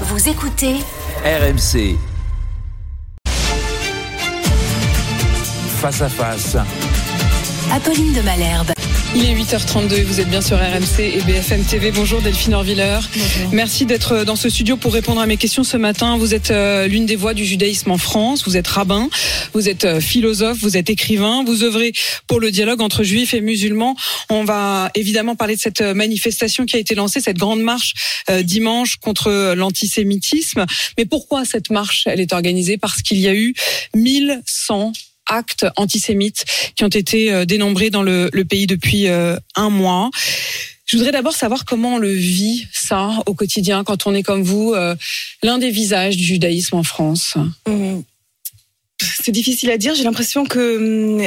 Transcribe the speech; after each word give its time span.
Vous 0.00 0.28
écoutez 0.28 0.74
RMC. 1.24 1.96
Face 5.80 6.02
à 6.02 6.08
face. 6.08 6.56
Apolline 7.72 8.12
de 8.12 8.22
Malherbe. 8.22 8.73
Il 9.16 9.24
est 9.24 9.34
8h32 9.34 10.02
vous 10.02 10.20
êtes 10.20 10.28
bien 10.28 10.40
sur 10.40 10.56
RMC 10.56 10.98
et 10.98 11.22
BFM 11.22 11.64
TV. 11.64 11.92
Bonjour 11.92 12.20
Delphine 12.20 12.54
Orviller. 12.54 12.98
Merci 13.52 13.86
d'être 13.86 14.24
dans 14.24 14.34
ce 14.34 14.48
studio 14.48 14.76
pour 14.76 14.92
répondre 14.92 15.20
à 15.20 15.26
mes 15.26 15.36
questions 15.36 15.62
ce 15.62 15.76
matin. 15.76 16.18
Vous 16.18 16.34
êtes 16.34 16.50
euh, 16.50 16.88
l'une 16.88 17.06
des 17.06 17.14
voix 17.14 17.32
du 17.32 17.44
judaïsme 17.44 17.92
en 17.92 17.98
France. 17.98 18.44
Vous 18.44 18.56
êtes 18.56 18.66
rabbin, 18.66 19.08
vous 19.52 19.68
êtes 19.68 19.84
euh, 19.84 20.00
philosophe, 20.00 20.58
vous 20.58 20.76
êtes 20.76 20.90
écrivain. 20.90 21.44
Vous 21.44 21.62
œuvrez 21.62 21.92
pour 22.26 22.40
le 22.40 22.50
dialogue 22.50 22.80
entre 22.80 23.04
juifs 23.04 23.34
et 23.34 23.40
musulmans. 23.40 23.94
On 24.30 24.42
va 24.42 24.90
évidemment 24.96 25.36
parler 25.36 25.54
de 25.54 25.60
cette 25.60 25.82
manifestation 25.82 26.66
qui 26.66 26.74
a 26.74 26.80
été 26.80 26.96
lancée, 26.96 27.20
cette 27.20 27.38
grande 27.38 27.62
marche 27.62 27.94
euh, 28.30 28.42
dimanche 28.42 28.96
contre 28.96 29.54
l'antisémitisme. 29.54 30.66
Mais 30.98 31.04
pourquoi 31.04 31.44
cette 31.44 31.70
marche? 31.70 32.04
Elle 32.06 32.20
est 32.20 32.32
organisée 32.32 32.78
parce 32.78 33.00
qu'il 33.00 33.20
y 33.20 33.28
a 33.28 33.34
eu 33.34 33.54
1100 33.94 34.92
actes 35.26 35.66
antisémites 35.76 36.44
qui 36.76 36.84
ont 36.84 36.88
été 36.88 37.32
euh, 37.32 37.44
dénombrés 37.44 37.90
dans 37.90 38.02
le, 38.02 38.30
pays 38.48 38.66
depuis 38.66 39.08
euh, 39.08 39.36
un 39.56 39.70
mois. 39.70 40.10
Je 40.86 40.96
voudrais 40.96 41.12
d'abord 41.12 41.34
savoir 41.34 41.64
comment 41.64 41.94
on 41.94 41.98
le 41.98 42.12
vit 42.12 42.66
ça 42.72 43.22
au 43.26 43.34
quotidien 43.34 43.84
quand 43.84 44.06
on 44.06 44.14
est 44.14 44.22
comme 44.22 44.42
vous, 44.42 44.74
euh, 44.74 44.94
l'un 45.42 45.58
des 45.58 45.70
visages 45.70 46.16
du 46.16 46.24
judaïsme 46.24 46.76
en 46.76 46.82
France. 46.82 47.34
Mmh. 47.66 48.00
C'est 49.00 49.32
difficile 49.32 49.70
à 49.70 49.78
dire. 49.78 49.94
J'ai 49.94 50.04
l'impression 50.04 50.44
que 50.44 51.18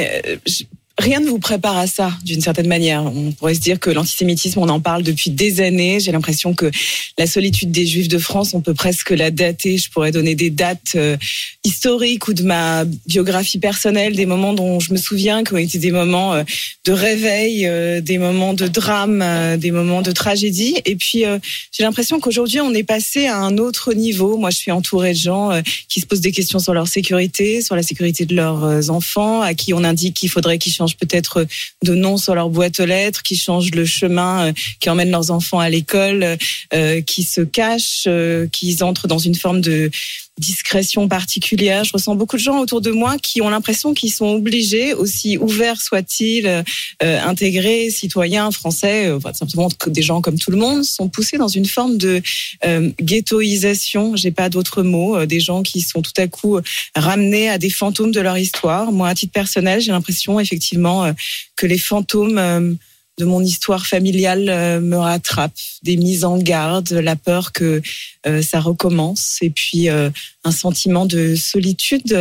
rien 0.98 1.20
ne 1.20 1.28
vous 1.28 1.38
prépare 1.38 1.78
à 1.78 1.86
ça 1.86 2.12
d'une 2.24 2.40
certaine 2.40 2.66
manière. 2.66 3.04
On 3.04 3.32
pourrait 3.32 3.54
se 3.54 3.60
dire 3.60 3.78
que 3.78 3.90
l'antisémitisme, 3.90 4.58
on 4.58 4.68
en 4.68 4.80
parle 4.80 5.04
depuis 5.04 5.30
des 5.30 5.60
années. 5.60 6.00
J'ai 6.00 6.12
l'impression 6.12 6.54
que 6.54 6.70
la 7.16 7.26
solitude 7.26 7.70
des 7.70 7.86
Juifs 7.86 8.08
de 8.08 8.18
France, 8.18 8.52
on 8.52 8.60
peut 8.60 8.74
presque 8.74 9.10
la 9.10 9.30
dater. 9.30 9.78
Je 9.78 9.90
pourrais 9.90 10.10
donner 10.10 10.34
des 10.34 10.50
dates 10.50 10.92
euh, 10.96 11.16
historiques 11.64 12.26
ou 12.26 12.34
de 12.34 12.42
ma 12.42 12.84
biographie 13.06 13.58
personnelle, 13.58 14.16
des 14.16 14.26
moments 14.26 14.54
dont 14.54 14.80
je 14.80 14.92
me 14.92 14.98
souviens 14.98 15.44
qui 15.44 15.54
ont 15.54 15.58
été 15.58 15.78
des 15.78 15.92
moments 15.92 16.34
euh, 16.34 16.42
de 16.84 16.92
réveil, 16.92 17.66
euh, 17.66 18.00
des 18.00 18.18
moments 18.18 18.54
de 18.54 18.66
drame, 18.66 19.24
des 19.56 19.70
moments 19.70 20.02
de 20.02 20.10
tragédie. 20.10 20.76
Et 20.84 20.96
puis, 20.96 21.24
j'ai 21.72 21.82
l'impression 21.82 22.18
qu'aujourd'hui, 22.18 22.60
on 22.60 22.72
est 22.74 22.82
passé 22.82 23.26
à 23.26 23.36
un 23.38 23.58
autre 23.58 23.94
niveau. 23.94 24.36
Moi, 24.36 24.50
je 24.50 24.56
suis 24.56 24.72
entourée 24.72 25.12
de 25.12 25.18
gens 25.18 25.50
qui 25.88 26.00
se 26.00 26.06
posent 26.06 26.20
des 26.20 26.32
questions 26.32 26.58
sur 26.58 26.74
leur 26.74 26.88
sécurité, 26.88 27.62
sur 27.62 27.76
la 27.76 27.82
sécurité 27.82 28.26
de 28.26 28.34
leurs 28.34 28.90
enfants, 28.90 29.42
à 29.42 29.54
qui 29.54 29.74
on 29.74 29.84
indique 29.84 30.14
qu'il 30.14 30.30
faudrait 30.30 30.58
qu'ils 30.58 30.72
changent 30.72 30.87
peut-être 30.96 31.46
de 31.84 31.94
nom 31.94 32.16
sur 32.16 32.34
leur 32.34 32.50
boîte 32.50 32.80
aux 32.80 32.86
lettres, 32.86 33.22
qui 33.22 33.36
changent 33.36 33.70
le 33.70 33.84
chemin, 33.84 34.48
euh, 34.48 34.52
qui 34.80 34.90
emmènent 34.90 35.10
leurs 35.10 35.30
enfants 35.30 35.60
à 35.60 35.68
l'école, 35.68 36.36
euh, 36.74 37.00
qui 37.00 37.22
se 37.22 37.40
cachent, 37.40 38.04
euh, 38.06 38.46
qui 38.52 38.82
entrent 38.82 39.08
dans 39.08 39.18
une 39.18 39.34
forme 39.34 39.60
de 39.60 39.90
discrétion 40.38 41.08
particulière. 41.08 41.84
Je 41.84 41.92
ressens 41.92 42.14
beaucoup 42.14 42.36
de 42.36 42.42
gens 42.42 42.58
autour 42.60 42.80
de 42.80 42.90
moi 42.90 43.16
qui 43.18 43.40
ont 43.40 43.50
l'impression 43.50 43.94
qu'ils 43.94 44.12
sont 44.12 44.26
obligés, 44.26 44.94
aussi 44.94 45.38
ouverts 45.38 45.80
soient-ils, 45.80 46.46
euh, 46.46 47.20
intégrés, 47.22 47.90
citoyens 47.90 48.50
français, 48.50 49.10
enfin, 49.10 49.32
simplement 49.32 49.68
que 49.68 49.90
des 49.90 50.02
gens 50.02 50.20
comme 50.20 50.38
tout 50.38 50.50
le 50.50 50.56
monde, 50.56 50.84
sont 50.84 51.08
poussés 51.08 51.38
dans 51.38 51.48
une 51.48 51.66
forme 51.66 51.98
de 51.98 52.22
euh, 52.64 52.90
ghettoisation. 53.00 54.16
J'ai 54.16 54.30
pas 54.30 54.48
d'autres 54.48 54.82
mots. 54.82 55.24
Des 55.26 55.40
gens 55.40 55.62
qui 55.62 55.80
sont 55.80 56.02
tout 56.02 56.12
à 56.16 56.26
coup 56.26 56.58
ramenés 56.94 57.48
à 57.48 57.58
des 57.58 57.70
fantômes 57.70 58.12
de 58.12 58.20
leur 58.20 58.38
histoire. 58.38 58.92
Moi, 58.92 59.08
à 59.08 59.14
titre 59.14 59.32
personnel, 59.32 59.80
j'ai 59.80 59.92
l'impression 59.92 60.40
effectivement 60.40 61.12
que 61.56 61.66
les 61.66 61.78
fantômes 61.78 62.78
de 63.18 63.24
mon 63.24 63.42
histoire 63.42 63.86
familiale 63.86 64.48
euh, 64.48 64.80
me 64.80 64.96
rattrape, 64.96 65.52
des 65.82 65.96
mises 65.96 66.24
en 66.24 66.38
garde, 66.38 66.90
la 66.90 67.16
peur 67.16 67.52
que 67.52 67.82
euh, 68.26 68.42
ça 68.42 68.60
recommence, 68.60 69.38
et 69.42 69.50
puis 69.50 69.88
euh, 69.88 70.08
un 70.44 70.52
sentiment 70.52 71.04
de 71.04 71.34
solitude 71.34 72.16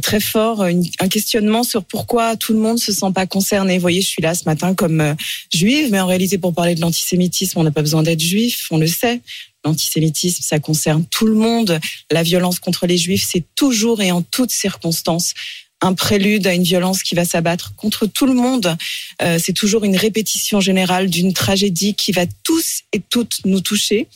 très 0.00 0.20
fort, 0.20 0.62
un 0.62 1.08
questionnement 1.08 1.64
sur 1.64 1.82
pourquoi 1.84 2.36
tout 2.36 2.52
le 2.52 2.60
monde 2.60 2.78
se 2.78 2.92
sent 2.92 3.10
pas 3.12 3.26
concerné. 3.26 3.74
Vous 3.74 3.80
voyez, 3.80 4.00
je 4.00 4.06
suis 4.06 4.22
là 4.22 4.34
ce 4.34 4.44
matin 4.44 4.74
comme 4.74 5.16
juive, 5.52 5.88
mais 5.90 5.98
en 5.98 6.06
réalité, 6.06 6.38
pour 6.38 6.54
parler 6.54 6.76
de 6.76 6.80
l'antisémitisme, 6.80 7.58
on 7.58 7.64
n'a 7.64 7.72
pas 7.72 7.82
besoin 7.82 8.04
d'être 8.04 8.20
juif, 8.20 8.68
on 8.70 8.78
le 8.78 8.86
sait. 8.86 9.20
L'antisémitisme, 9.64 10.42
ça 10.42 10.60
concerne 10.60 11.04
tout 11.06 11.26
le 11.26 11.34
monde. 11.34 11.80
La 12.10 12.22
violence 12.22 12.60
contre 12.60 12.86
les 12.86 12.96
juifs, 12.96 13.26
c'est 13.28 13.44
toujours 13.56 14.02
et 14.02 14.12
en 14.12 14.22
toutes 14.22 14.50
circonstances 14.50 15.34
un 15.82 15.94
prélude 15.94 16.46
à 16.46 16.54
une 16.54 16.62
violence 16.62 17.02
qui 17.02 17.14
va 17.14 17.24
s'abattre 17.24 17.74
contre 17.76 18.06
tout 18.06 18.26
le 18.26 18.34
monde. 18.34 18.76
Euh, 19.20 19.38
c'est 19.38 19.52
toujours 19.52 19.84
une 19.84 19.96
répétition 19.96 20.60
générale 20.60 21.10
d'une 21.10 21.34
tragédie 21.34 21.94
qui 21.94 22.12
va 22.12 22.24
tous 22.44 22.82
et 22.92 23.00
toutes 23.00 23.40
nous 23.44 23.60
toucher. 23.60 24.06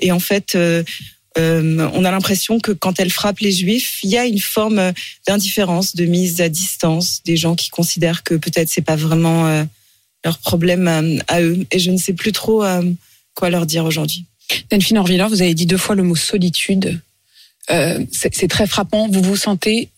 Et 0.00 0.12
en 0.12 0.20
fait, 0.20 0.54
euh, 0.54 0.84
euh, 1.36 1.90
on 1.92 2.04
a 2.04 2.10
l'impression 2.10 2.60
que 2.60 2.72
quand 2.72 3.00
elle 3.00 3.10
frappe 3.10 3.40
les 3.40 3.52
juifs, 3.52 3.98
il 4.04 4.10
y 4.10 4.16
a 4.16 4.24
une 4.24 4.40
forme 4.40 4.92
d'indifférence, 5.26 5.96
de 5.96 6.04
mise 6.04 6.40
à 6.40 6.48
distance, 6.48 7.22
des 7.24 7.36
gens 7.36 7.56
qui 7.56 7.70
considèrent 7.70 8.22
que 8.22 8.34
peut-être 8.34 8.68
c'est 8.68 8.80
pas 8.80 8.96
vraiment 8.96 9.66
leur 10.24 10.38
problème 10.38 11.20
à 11.28 11.42
eux. 11.42 11.66
Et 11.72 11.78
je 11.78 11.90
ne 11.90 11.98
sais 11.98 12.14
plus 12.14 12.32
trop 12.32 12.64
quoi 13.34 13.50
leur 13.50 13.66
dire 13.66 13.84
aujourd'hui. 13.84 14.24
Delphine 14.70 14.98
Orviller, 14.98 15.26
vous 15.28 15.42
avez 15.42 15.54
dit 15.54 15.66
deux 15.66 15.76
fois 15.76 15.94
le 15.94 16.04
mot 16.04 16.16
solitude. 16.16 17.00
C'est 17.68 18.48
très 18.48 18.66
frappant. 18.66 19.08
Vous 19.08 19.22
vous 19.22 19.36
sentez 19.36 19.90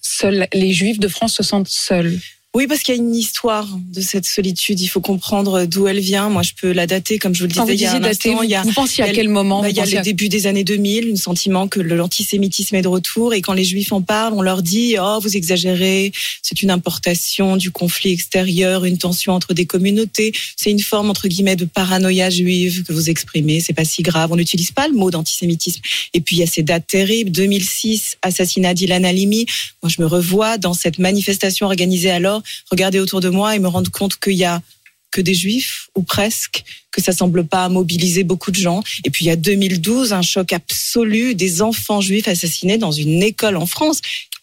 les 0.52 0.72
Juifs 0.72 0.98
de 0.98 1.08
France 1.08 1.34
se 1.34 1.42
sentent 1.42 1.68
seuls. 1.68 2.18
Oui, 2.54 2.66
parce 2.66 2.80
qu'il 2.80 2.94
y 2.94 2.98
a 2.98 3.00
une 3.00 3.14
histoire 3.14 3.68
de 3.92 4.00
cette 4.00 4.24
solitude. 4.24 4.80
Il 4.80 4.88
faut 4.88 5.02
comprendre 5.02 5.66
d'où 5.66 5.86
elle 5.86 6.00
vient. 6.00 6.30
Moi, 6.30 6.40
je 6.42 6.52
peux 6.58 6.72
la 6.72 6.86
dater, 6.86 7.18
comme 7.18 7.34
je 7.34 7.40
vous 7.40 7.46
le 7.46 7.52
disais 7.52 7.74
il 7.74 7.80
y 7.80 7.84
a 7.84 7.92
un 7.92 8.02
instant. 8.02 8.36
Vous, 8.36 8.42
il 8.42 8.48
y 8.48 8.54
a, 8.54 8.62
vous 8.62 8.72
pensiez 8.72 9.04
à 9.04 9.12
quel 9.12 9.28
moment 9.28 9.60
bah, 9.60 9.68
Il 9.68 9.76
y 9.76 9.80
a 9.80 9.84
le 9.84 10.00
début 10.00 10.30
des 10.30 10.46
années 10.46 10.64
2000, 10.64 11.10
le 11.10 11.16
sentiment 11.16 11.68
que 11.68 11.78
l'antisémitisme 11.78 12.74
est 12.76 12.82
de 12.82 12.88
retour. 12.88 13.34
Et 13.34 13.42
quand 13.42 13.52
les 13.52 13.64
Juifs 13.64 13.92
en 13.92 14.00
parlent, 14.00 14.32
on 14.32 14.40
leur 14.40 14.62
dit 14.62 14.96
«Oh, 15.00 15.18
vous 15.20 15.36
exagérez, 15.36 16.10
c'est 16.40 16.62
une 16.62 16.70
importation 16.70 17.58
du 17.58 17.70
conflit 17.70 18.12
extérieur, 18.12 18.86
une 18.86 18.96
tension 18.96 19.34
entre 19.34 19.52
des 19.52 19.66
communautés. 19.66 20.32
C'est 20.56 20.70
une 20.70 20.80
forme, 20.80 21.10
entre 21.10 21.28
guillemets, 21.28 21.56
de 21.56 21.66
paranoïa 21.66 22.30
juive 22.30 22.82
que 22.84 22.94
vous 22.94 23.10
exprimez. 23.10 23.60
C'est 23.60 23.74
pas 23.74 23.84
si 23.84 24.02
grave. 24.02 24.32
On 24.32 24.36
n'utilise 24.36 24.70
pas 24.70 24.88
le 24.88 24.94
mot 24.94 25.10
d'antisémitisme. 25.10 25.82
Et 26.14 26.22
puis, 26.22 26.36
il 26.36 26.38
y 26.38 26.44
a 26.44 26.46
ces 26.46 26.62
dates 26.62 26.86
terribles. 26.86 27.30
2006, 27.30 28.16
assassinat 28.22 28.72
d'Ilan 28.72 29.04
Halimi. 29.04 29.44
Moi, 29.82 29.90
je 29.94 30.00
me 30.00 30.06
revois 30.06 30.56
dans 30.56 30.72
cette 30.72 30.98
manifestation 30.98 31.66
organisée 31.66 32.10
alors 32.10 32.37
regarder 32.70 32.98
autour 32.98 33.20
de 33.20 33.28
moi 33.28 33.56
et 33.56 33.58
me 33.58 33.68
rendre 33.68 33.90
compte 33.90 34.18
qu'il 34.18 34.34
y 34.34 34.44
a 34.44 34.62
que 35.10 35.20
des 35.20 35.34
juifs 35.34 35.88
ou 35.94 36.02
presque, 36.02 36.64
que 36.90 37.00
ça 37.00 37.12
semble 37.12 37.46
pas 37.46 37.68
mobiliser 37.68 38.24
beaucoup 38.24 38.50
de 38.50 38.56
gens. 38.56 38.82
Et 39.04 39.10
puis 39.10 39.24
il 39.24 39.28
y 39.28 39.30
a 39.30 39.36
2012, 39.36 40.12
un 40.12 40.22
choc 40.22 40.52
absolu 40.52 41.34
des 41.34 41.62
enfants 41.62 42.00
juifs 42.00 42.28
assassinés 42.28 42.78
dans 42.78 42.92
une 42.92 43.22
école 43.22 43.56
en 43.56 43.66
France. 43.66 44.00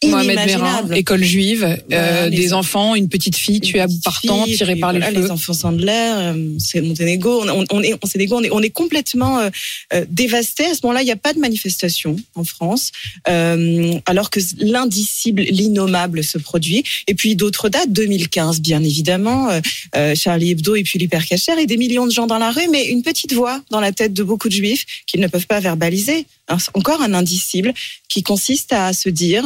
Mohamed 0.09 0.39
Merah, 0.45 0.83
école 0.95 1.23
juive, 1.23 1.77
euh, 1.91 2.29
des 2.29 2.53
enfants, 2.53 2.95
une 2.95 3.09
petite 3.09 3.35
fille 3.35 3.61
tuée 3.61 3.81
à 3.81 3.88
bout 3.88 3.99
partant, 4.03 4.43
tirée 4.45 4.75
par 4.75 4.93
les 4.93 5.01
feux. 5.01 5.21
Les 5.21 5.31
enfants 5.31 5.53
Sandler, 5.53 5.91
euh, 5.91 6.49
c'est 6.59 6.81
Monténégro. 6.81 7.43
On, 7.47 7.66
on, 7.69 7.81
est, 7.81 7.93
on, 7.93 8.43
est, 8.43 8.51
on 8.51 8.61
est 8.61 8.69
complètement 8.69 9.39
euh, 9.39 9.49
euh, 9.93 10.05
dévasté. 10.09 10.66
À 10.66 10.73
ce 10.73 10.79
moment-là, 10.83 11.01
il 11.01 11.05
n'y 11.05 11.11
a 11.11 11.17
pas 11.17 11.33
de 11.33 11.39
manifestation 11.39 12.16
en 12.35 12.43
France, 12.43 12.91
euh, 13.27 13.93
alors 14.05 14.29
que 14.29 14.39
l'indicible, 14.59 15.41
l'innommable 15.43 16.23
se 16.23 16.37
produit. 16.37 16.83
Et 17.07 17.16
puis 17.16 17.35
d'autres 17.35 17.69
dates, 17.69 17.91
2015, 17.91 18.61
bien 18.61 18.83
évidemment, 18.83 19.49
Charlie 20.16 20.51
Hebdo 20.51 20.75
et 20.75 20.83
puis 20.83 20.99
l'hypercachère 20.99 21.57
et 21.57 21.66
des 21.66 21.77
millions 21.77 22.05
de 22.05 22.11
gens 22.11 22.27
dans 22.27 22.37
la 22.37 22.51
rue, 22.51 22.67
mais 22.72 22.87
une 22.87 23.01
petite 23.01 23.33
voix 23.33 23.61
dans 23.69 23.79
la 23.79 23.91
tête 23.91 24.13
de 24.13 24.23
beaucoup 24.23 24.49
de 24.49 24.53
juifs 24.53 24.85
qu'ils 25.07 25.19
ne 25.19 25.27
peuvent 25.27 25.47
pas 25.47 25.59
verbaliser. 25.59 26.25
Encore 26.73 27.01
un 27.01 27.13
indicible 27.13 27.73
qui 28.09 28.23
consiste 28.23 28.73
à 28.73 28.93
se 28.93 29.09
dire 29.09 29.43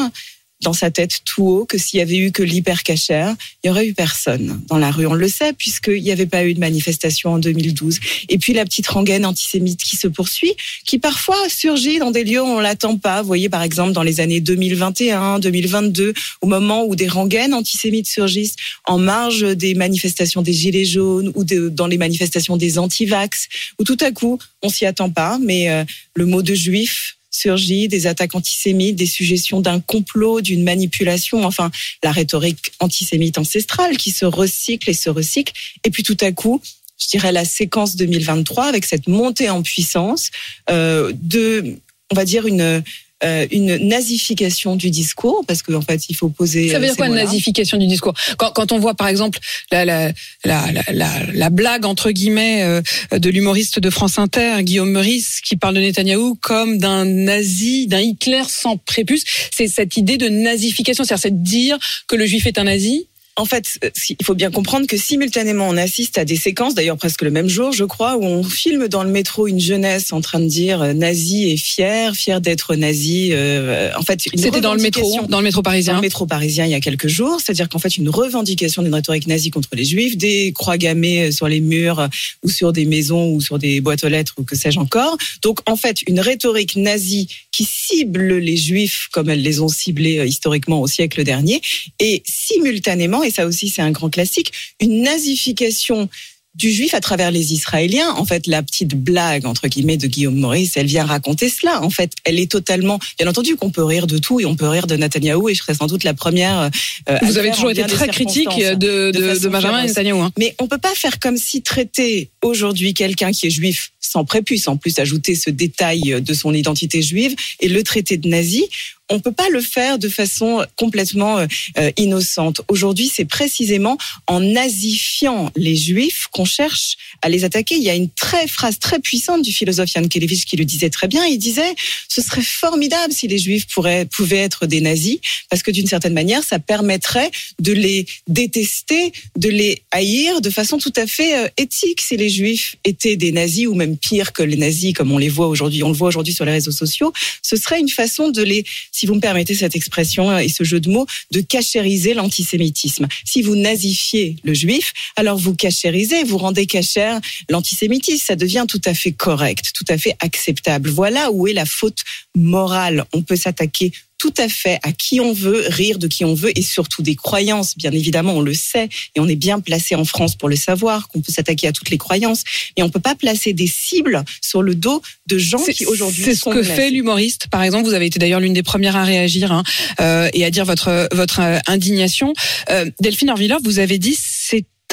dans 0.61 0.73
sa 0.73 0.91
tête 0.91 1.21
tout 1.25 1.47
haut 1.47 1.65
que 1.65 1.77
s'il 1.77 1.99
y 1.99 2.01
avait 2.01 2.17
eu 2.17 2.31
que 2.31 2.43
l'hypercachère, 2.43 3.35
il 3.63 3.67
y 3.67 3.69
aurait 3.69 3.87
eu 3.87 3.93
personne 3.93 4.61
dans 4.67 4.77
la 4.77 4.91
rue. 4.91 5.05
On 5.05 5.13
le 5.13 5.29
sait 5.29 5.53
puisqu'il 5.53 6.03
n'y 6.03 6.11
avait 6.11 6.25
pas 6.25 6.43
eu 6.43 6.53
de 6.53 6.59
manifestation 6.59 7.33
en 7.33 7.39
2012. 7.39 7.99
Et 8.27 8.37
puis 8.37 8.53
la 8.53 8.65
petite 8.65 8.87
rengaine 8.87 9.25
antisémite 9.25 9.81
qui 9.81 9.95
se 9.95 10.07
poursuit, 10.07 10.53
qui 10.85 10.99
parfois 10.99 11.37
surgit 11.47 11.99
dans 11.99 12.11
des 12.11 12.23
lieux 12.23 12.41
où 12.41 12.45
on 12.45 12.59
l'attend 12.59 12.97
pas. 12.97 13.21
Vous 13.21 13.27
voyez 13.27 13.49
par 13.49 13.63
exemple 13.63 13.93
dans 13.93 14.03
les 14.03 14.19
années 14.19 14.41
2021, 14.41 15.39
2022, 15.39 16.13
au 16.41 16.47
moment 16.47 16.85
où 16.85 16.95
des 16.95 17.07
rengaines 17.07 17.53
antisémites 17.53 18.07
surgissent 18.07 18.55
en 18.85 18.97
marge 18.97 19.55
des 19.55 19.75
manifestations 19.75 20.41
des 20.41 20.53
gilets 20.53 20.85
jaunes 20.85 21.31
ou 21.35 21.43
dans 21.43 21.87
les 21.87 21.97
manifestations 21.97 22.57
des 22.57 22.79
antivax, 22.79 23.47
où 23.79 23.83
tout 23.83 23.97
à 24.01 24.11
coup 24.11 24.39
on 24.61 24.69
s'y 24.69 24.85
attend 24.85 25.09
pas, 25.09 25.39
mais 25.41 25.69
euh, 25.69 25.85
le 26.15 26.25
mot 26.25 26.41
de 26.41 26.53
juif 26.53 27.18
surgit, 27.31 27.87
des 27.87 28.07
attaques 28.07 28.35
antisémites, 28.35 28.95
des 28.95 29.05
suggestions 29.05 29.61
d'un 29.61 29.79
complot, 29.79 30.41
d'une 30.41 30.63
manipulation, 30.63 31.45
enfin 31.45 31.71
la 32.03 32.11
rhétorique 32.11 32.71
antisémite 32.79 33.37
ancestrale 33.37 33.97
qui 33.97 34.11
se 34.11 34.25
recycle 34.25 34.89
et 34.89 34.93
se 34.93 35.09
recycle. 35.09 35.53
Et 35.83 35.91
puis 35.91 36.03
tout 36.03 36.17
à 36.21 36.31
coup, 36.31 36.61
je 36.99 37.07
dirais 37.07 37.31
la 37.31 37.45
séquence 37.45 37.95
2023 37.95 38.65
avec 38.65 38.85
cette 38.85 39.07
montée 39.07 39.49
en 39.49 39.61
puissance 39.61 40.31
euh, 40.69 41.13
de, 41.15 41.77
on 42.11 42.15
va 42.15 42.25
dire 42.25 42.45
une 42.45 42.83
euh, 43.23 43.47
une 43.51 43.75
nazification 43.87 44.75
du 44.75 44.89
discours, 44.89 45.43
parce 45.47 45.61
qu'en 45.61 45.75
en 45.75 45.81
fait, 45.81 46.09
il 46.09 46.15
faut 46.15 46.29
poser. 46.29 46.69
Ça 46.69 46.79
veut 46.79 46.85
dire 46.85 46.95
quoi, 46.95 47.09
nazification 47.09 47.77
du 47.77 47.87
discours? 47.87 48.13
Quand, 48.37 48.51
quand, 48.51 48.71
on 48.71 48.79
voit, 48.79 48.93
par 48.93 49.07
exemple, 49.07 49.39
la, 49.71 49.85
la, 49.85 50.11
la, 50.45 50.65
la, 50.91 51.09
la 51.33 51.49
blague 51.49 51.85
entre 51.85 52.11
guillemets 52.11 52.63
euh, 52.63 52.81
de 53.17 53.29
l'humoriste 53.29 53.79
de 53.79 53.89
France 53.89 54.19
Inter, 54.19 54.61
Guillaume 54.61 54.91
Meurice, 54.91 55.41
qui 55.41 55.57
parle 55.57 55.75
de 55.75 55.81
Netanyahou 55.81 56.35
comme 56.41 56.77
d'un 56.77 57.05
nazi, 57.05 57.87
d'un 57.87 57.99
Hitler 57.99 58.43
sans 58.47 58.77
prépuce, 58.77 59.23
c'est 59.51 59.67
cette 59.67 59.97
idée 59.97 60.17
de 60.17 60.29
nazification, 60.29 61.03
c'est-à-dire 61.03 61.39
dire 61.39 61.77
que 62.07 62.15
le 62.15 62.25
juif 62.25 62.45
est 62.45 62.57
un 62.57 62.65
nazi? 62.65 63.07
En 63.39 63.45
fait, 63.45 63.79
euh, 63.83 63.89
il 64.09 64.25
faut 64.25 64.35
bien 64.35 64.51
comprendre 64.51 64.85
que 64.85 64.97
simultanément, 64.97 65.67
on 65.67 65.77
assiste 65.77 66.17
à 66.17 66.25
des 66.25 66.35
séquences, 66.35 66.75
d'ailleurs 66.75 66.97
presque 66.97 67.21
le 67.21 67.31
même 67.31 67.47
jour, 67.47 67.71
je 67.71 67.85
crois, 67.85 68.17
où 68.17 68.23
on 68.23 68.43
filme 68.43 68.87
dans 68.87 69.03
le 69.03 69.09
métro 69.09 69.47
une 69.47 69.59
jeunesse 69.59 70.11
en 70.11 70.21
train 70.21 70.39
de 70.39 70.47
dire 70.47 70.81
euh, 70.81 70.93
nazi 70.93 71.49
et 71.49 71.57
fier, 71.57 72.13
fier 72.15 72.41
d'être 72.41 72.75
nazi. 72.75 73.29
Euh, 73.31 73.91
en 73.97 74.01
fait, 74.01 74.21
c'était 74.35 74.61
dans 74.61 74.73
le 74.73 74.81
métro, 74.81 75.25
dans 75.27 75.39
le 75.39 75.43
métro 75.45 75.61
parisien. 75.61 75.93
Dans 75.93 75.99
le 75.99 76.05
métro 76.05 76.25
parisien, 76.25 76.65
il 76.65 76.71
y 76.71 76.75
a 76.75 76.81
quelques 76.81 77.07
jours, 77.07 77.39
c'est-à-dire 77.39 77.69
qu'en 77.69 77.79
fait, 77.79 77.95
une 77.97 78.09
revendication 78.09 78.83
d'une 78.83 78.93
rhétorique 78.93 79.27
nazie 79.27 79.51
contre 79.51 79.69
les 79.73 79.85
juifs, 79.85 80.17
des 80.17 80.51
croix 80.53 80.77
gammées 80.77 81.31
sur 81.31 81.47
les 81.47 81.61
murs 81.61 82.09
ou 82.43 82.49
sur 82.49 82.73
des 82.73 82.85
maisons 82.85 83.31
ou 83.31 83.41
sur 83.41 83.57
des 83.57 83.79
boîtes 83.79 84.03
aux 84.03 84.09
lettres 84.09 84.33
ou 84.37 84.43
que 84.43 84.55
sais-je 84.55 84.79
encore. 84.79 85.17
Donc, 85.41 85.59
en 85.65 85.77
fait, 85.77 86.01
une 86.07 86.19
rhétorique 86.19 86.75
nazie 86.75 87.27
qui 87.51 87.63
cible 87.63 88.37
les 88.37 88.57
juifs 88.57 89.07
comme 89.11 89.29
elles 89.29 89.41
les 89.41 89.61
ont 89.61 89.69
ciblés 89.69 90.25
historiquement 90.27 90.81
au 90.81 90.87
siècle 90.87 91.23
dernier 91.23 91.61
et 91.99 92.21
simultanément 92.25 93.23
et 93.29 93.31
ça 93.31 93.45
aussi 93.45 93.69
c'est 93.69 93.81
un 93.81 93.91
grand 93.91 94.09
classique, 94.09 94.51
une 94.79 95.03
nazification 95.03 96.09
du 96.55 96.71
juif 96.71 96.93
à 96.93 96.99
travers 96.99 97.31
les 97.31 97.53
Israéliens. 97.53 98.11
En 98.11 98.25
fait, 98.25 98.47
la 98.47 98.61
petite 98.61 98.95
blague 98.95 99.45
entre 99.45 99.67
guillemets 99.67 99.97
de 99.97 100.07
Guillaume 100.07 100.35
Maurice, 100.35 100.75
elle 100.75 100.87
vient 100.87 101.05
raconter 101.05 101.47
cela. 101.47 101.81
En 101.83 101.89
fait, 101.89 102.11
elle 102.25 102.39
est 102.39 102.51
totalement, 102.51 102.99
bien 103.17 103.27
entendu, 103.27 103.55
qu'on 103.55 103.69
peut 103.69 103.83
rire 103.83 104.07
de 104.07 104.17
tout 104.17 104.39
et 104.39 104.45
on 104.45 104.55
peut 104.55 104.67
rire 104.67 104.87
de 104.87 104.95
Netanyahou 104.95 105.49
et 105.49 105.53
je 105.53 105.59
serais 105.59 105.75
sans 105.75 105.87
doute 105.87 106.03
la 106.03 106.13
première. 106.13 106.69
Euh, 107.09 107.17
Vous 107.21 107.37
avez 107.37 107.51
toujours 107.51 107.71
été 107.71 107.83
très 107.83 108.07
critique 108.07 108.49
de, 108.49 109.11
de, 109.11 109.39
de, 109.39 109.47
Benjamin 109.47 109.85
Netanyahou. 109.85 110.21
Hein. 110.21 110.31
Mais 110.37 110.55
on 110.59 110.67
peut 110.67 110.77
pas 110.79 110.93
faire 110.95 111.19
comme 111.19 111.37
si 111.37 111.61
traiter 111.61 112.29
aujourd'hui 112.43 112.93
quelqu'un 112.93 113.31
qui 113.31 113.47
est 113.47 113.51
juif 113.51 113.91
sans 113.99 114.25
prépuce, 114.25 114.67
en 114.67 114.75
plus 114.75 114.97
ajouter 114.99 115.35
ce 115.35 115.51
détail 115.51 116.21
de 116.21 116.33
son 116.33 116.53
identité 116.53 117.01
juive 117.01 117.35
et 117.59 117.69
le 117.69 117.83
traiter 117.83 118.17
de 118.17 118.27
nazi 118.27 118.65
on 119.09 119.19
peut 119.19 119.31
pas 119.31 119.49
le 119.49 119.61
faire 119.61 119.97
de 119.97 120.07
façon 120.07 120.65
complètement 120.75 121.39
euh, 121.39 121.91
innocente. 121.97 122.61
Aujourd'hui, 122.67 123.11
c'est 123.13 123.25
précisément 123.25 123.97
en 124.27 124.39
nazifiant 124.39 125.51
les 125.55 125.75
juifs 125.75 126.27
qu'on 126.31 126.45
cherche 126.45 126.97
à 127.21 127.29
les 127.29 127.43
attaquer. 127.43 127.75
Il 127.75 127.83
y 127.83 127.89
a 127.89 127.95
une 127.95 128.09
très 128.09 128.47
phrase 128.47 128.79
très 128.79 128.99
puissante 128.99 129.41
du 129.41 129.51
philosophe 129.51 129.89
Jan 129.93 130.07
Kelevich 130.07 130.45
qui 130.45 130.57
le 130.57 130.65
disait 130.65 130.89
très 130.89 131.07
bien. 131.07 131.25
Il 131.25 131.37
disait 131.37 131.73
ce 132.07 132.21
serait 132.21 132.41
formidable 132.41 133.11
si 133.11 133.27
les 133.27 133.39
juifs 133.39 133.67
pourraient, 133.67 134.05
pouvaient 134.05 134.37
être 134.37 134.67
des 134.67 134.81
nazis 134.81 135.19
parce 135.49 135.63
que 135.63 135.71
d'une 135.71 135.87
certaine 135.87 136.13
manière, 136.13 136.43
ça 136.43 136.59
permettrait 136.59 137.31
de 137.59 137.73
les 137.73 138.05
détester, 138.27 139.11
de 139.37 139.49
les 139.49 139.81
haïr 139.91 140.41
de 140.41 140.49
façon 140.49 140.77
tout 140.77 140.93
à 140.95 141.07
fait 141.07 141.45
euh, 141.45 141.47
éthique 141.57 142.01
si 142.01 142.15
les 142.17 142.29
juifs 142.29 142.75
étaient 142.83 143.15
des 143.15 143.31
nazis 143.31 143.67
ou 143.67 143.73
même 143.73 143.97
pire 143.97 144.33
que 144.33 144.43
les 144.43 144.57
nazis 144.57 144.93
comme 144.93 145.11
on 145.11 145.17
les 145.17 145.29
voit 145.29 145.47
aujourd'hui, 145.47 145.83
on 145.83 145.89
le 145.89 145.95
voit 145.95 146.09
aujourd'hui 146.09 146.33
sur 146.33 146.45
les 146.45 146.51
réseaux 146.51 146.71
sociaux. 146.71 147.11
Ce 147.41 147.55
serait 147.55 147.79
une 147.79 147.89
façon 147.89 148.29
de 148.29 148.43
les 148.43 148.65
si 148.99 149.05
vous 149.05 149.15
me 149.15 149.21
permettez 149.21 149.55
cette 149.55 149.77
expression 149.77 150.37
et 150.37 150.49
ce 150.49 150.65
jeu 150.65 150.81
de 150.81 150.89
mots, 150.89 151.05
de 151.31 151.39
cachériser 151.39 152.13
l'antisémitisme. 152.13 153.07
Si 153.23 153.41
vous 153.41 153.55
nazifiez 153.55 154.35
le 154.43 154.53
juif, 154.53 154.91
alors 155.15 155.37
vous 155.37 155.55
cachérisez, 155.55 156.25
vous 156.25 156.37
rendez 156.37 156.65
cachère 156.65 157.21
l'antisémitisme. 157.49 158.25
Ça 158.25 158.35
devient 158.35 158.65
tout 158.67 158.81
à 158.83 158.93
fait 158.93 159.13
correct, 159.13 159.71
tout 159.73 159.85
à 159.87 159.97
fait 159.97 160.15
acceptable. 160.19 160.89
Voilà 160.89 161.31
où 161.31 161.47
est 161.47 161.53
la 161.53 161.65
faute 161.65 162.03
morale. 162.35 163.05
On 163.13 163.21
peut 163.21 163.37
s'attaquer 163.37 163.93
tout 164.19 164.33
à 164.37 164.49
fait 164.49 164.79
à 164.83 164.91
qui 164.91 165.19
on 165.19 165.33
veut, 165.33 165.63
rire 165.69 165.97
de 165.97 166.07
qui 166.07 166.25
on 166.25 166.35
veut 166.35 166.51
et 166.57 166.61
surtout 166.61 167.01
des 167.01 167.15
croyances. 167.15 167.75
Bien 167.77 167.91
évidemment, 167.91 168.33
on 168.33 168.41
le 168.41 168.53
sait 168.53 168.89
et 169.15 169.19
on 169.19 169.27
est 169.27 169.37
bien 169.37 169.61
placé 169.61 169.95
en 169.95 170.05
France 170.05 170.35
pour 170.35 170.49
le 170.49 170.57
savoir 170.57 171.07
qu'on 171.07 171.21
peut 171.21 171.31
s'attaquer 171.31 171.67
à 171.67 171.71
toutes 171.71 171.89
les 171.89 171.97
croyances, 171.97 172.43
mais 172.77 172.83
on 172.83 172.89
peut 172.89 172.99
pas 172.99 173.15
placer 173.15 173.53
des 173.53 173.67
cibles 173.67 174.23
sur 174.41 174.61
le 174.61 174.75
dos 174.75 175.01
de 175.27 175.37
gens 175.37 175.63
qui 175.63 175.85
aujourd'hui 175.85 176.25
C'est 176.25 176.35
ce 176.35 176.49
que 176.49 176.63
fait 176.63 176.91
l'humoriste. 176.91 177.47
Par 177.47 177.63
exemple, 177.63 177.85
vous 177.85 177.93
avez 177.93 178.05
été 178.05 178.19
d'ailleurs 178.19 178.41
l'une 178.41 178.53
des 178.53 178.63
premières 178.63 178.97
à 178.97 179.05
réagir 179.05 179.51
hein, 179.51 179.63
euh, 180.01 180.29
et 180.33 180.43
à 180.43 180.51
dire 180.51 180.65
votre 180.65 181.07
votre 181.13 181.39
euh, 181.39 181.57
indignation. 181.67 182.33
Euh, 182.69 182.85
Delphine 182.99 183.29
Orviller, 183.29 183.55
vous 183.63 183.79
avez 183.79 183.97
dit 183.97 184.17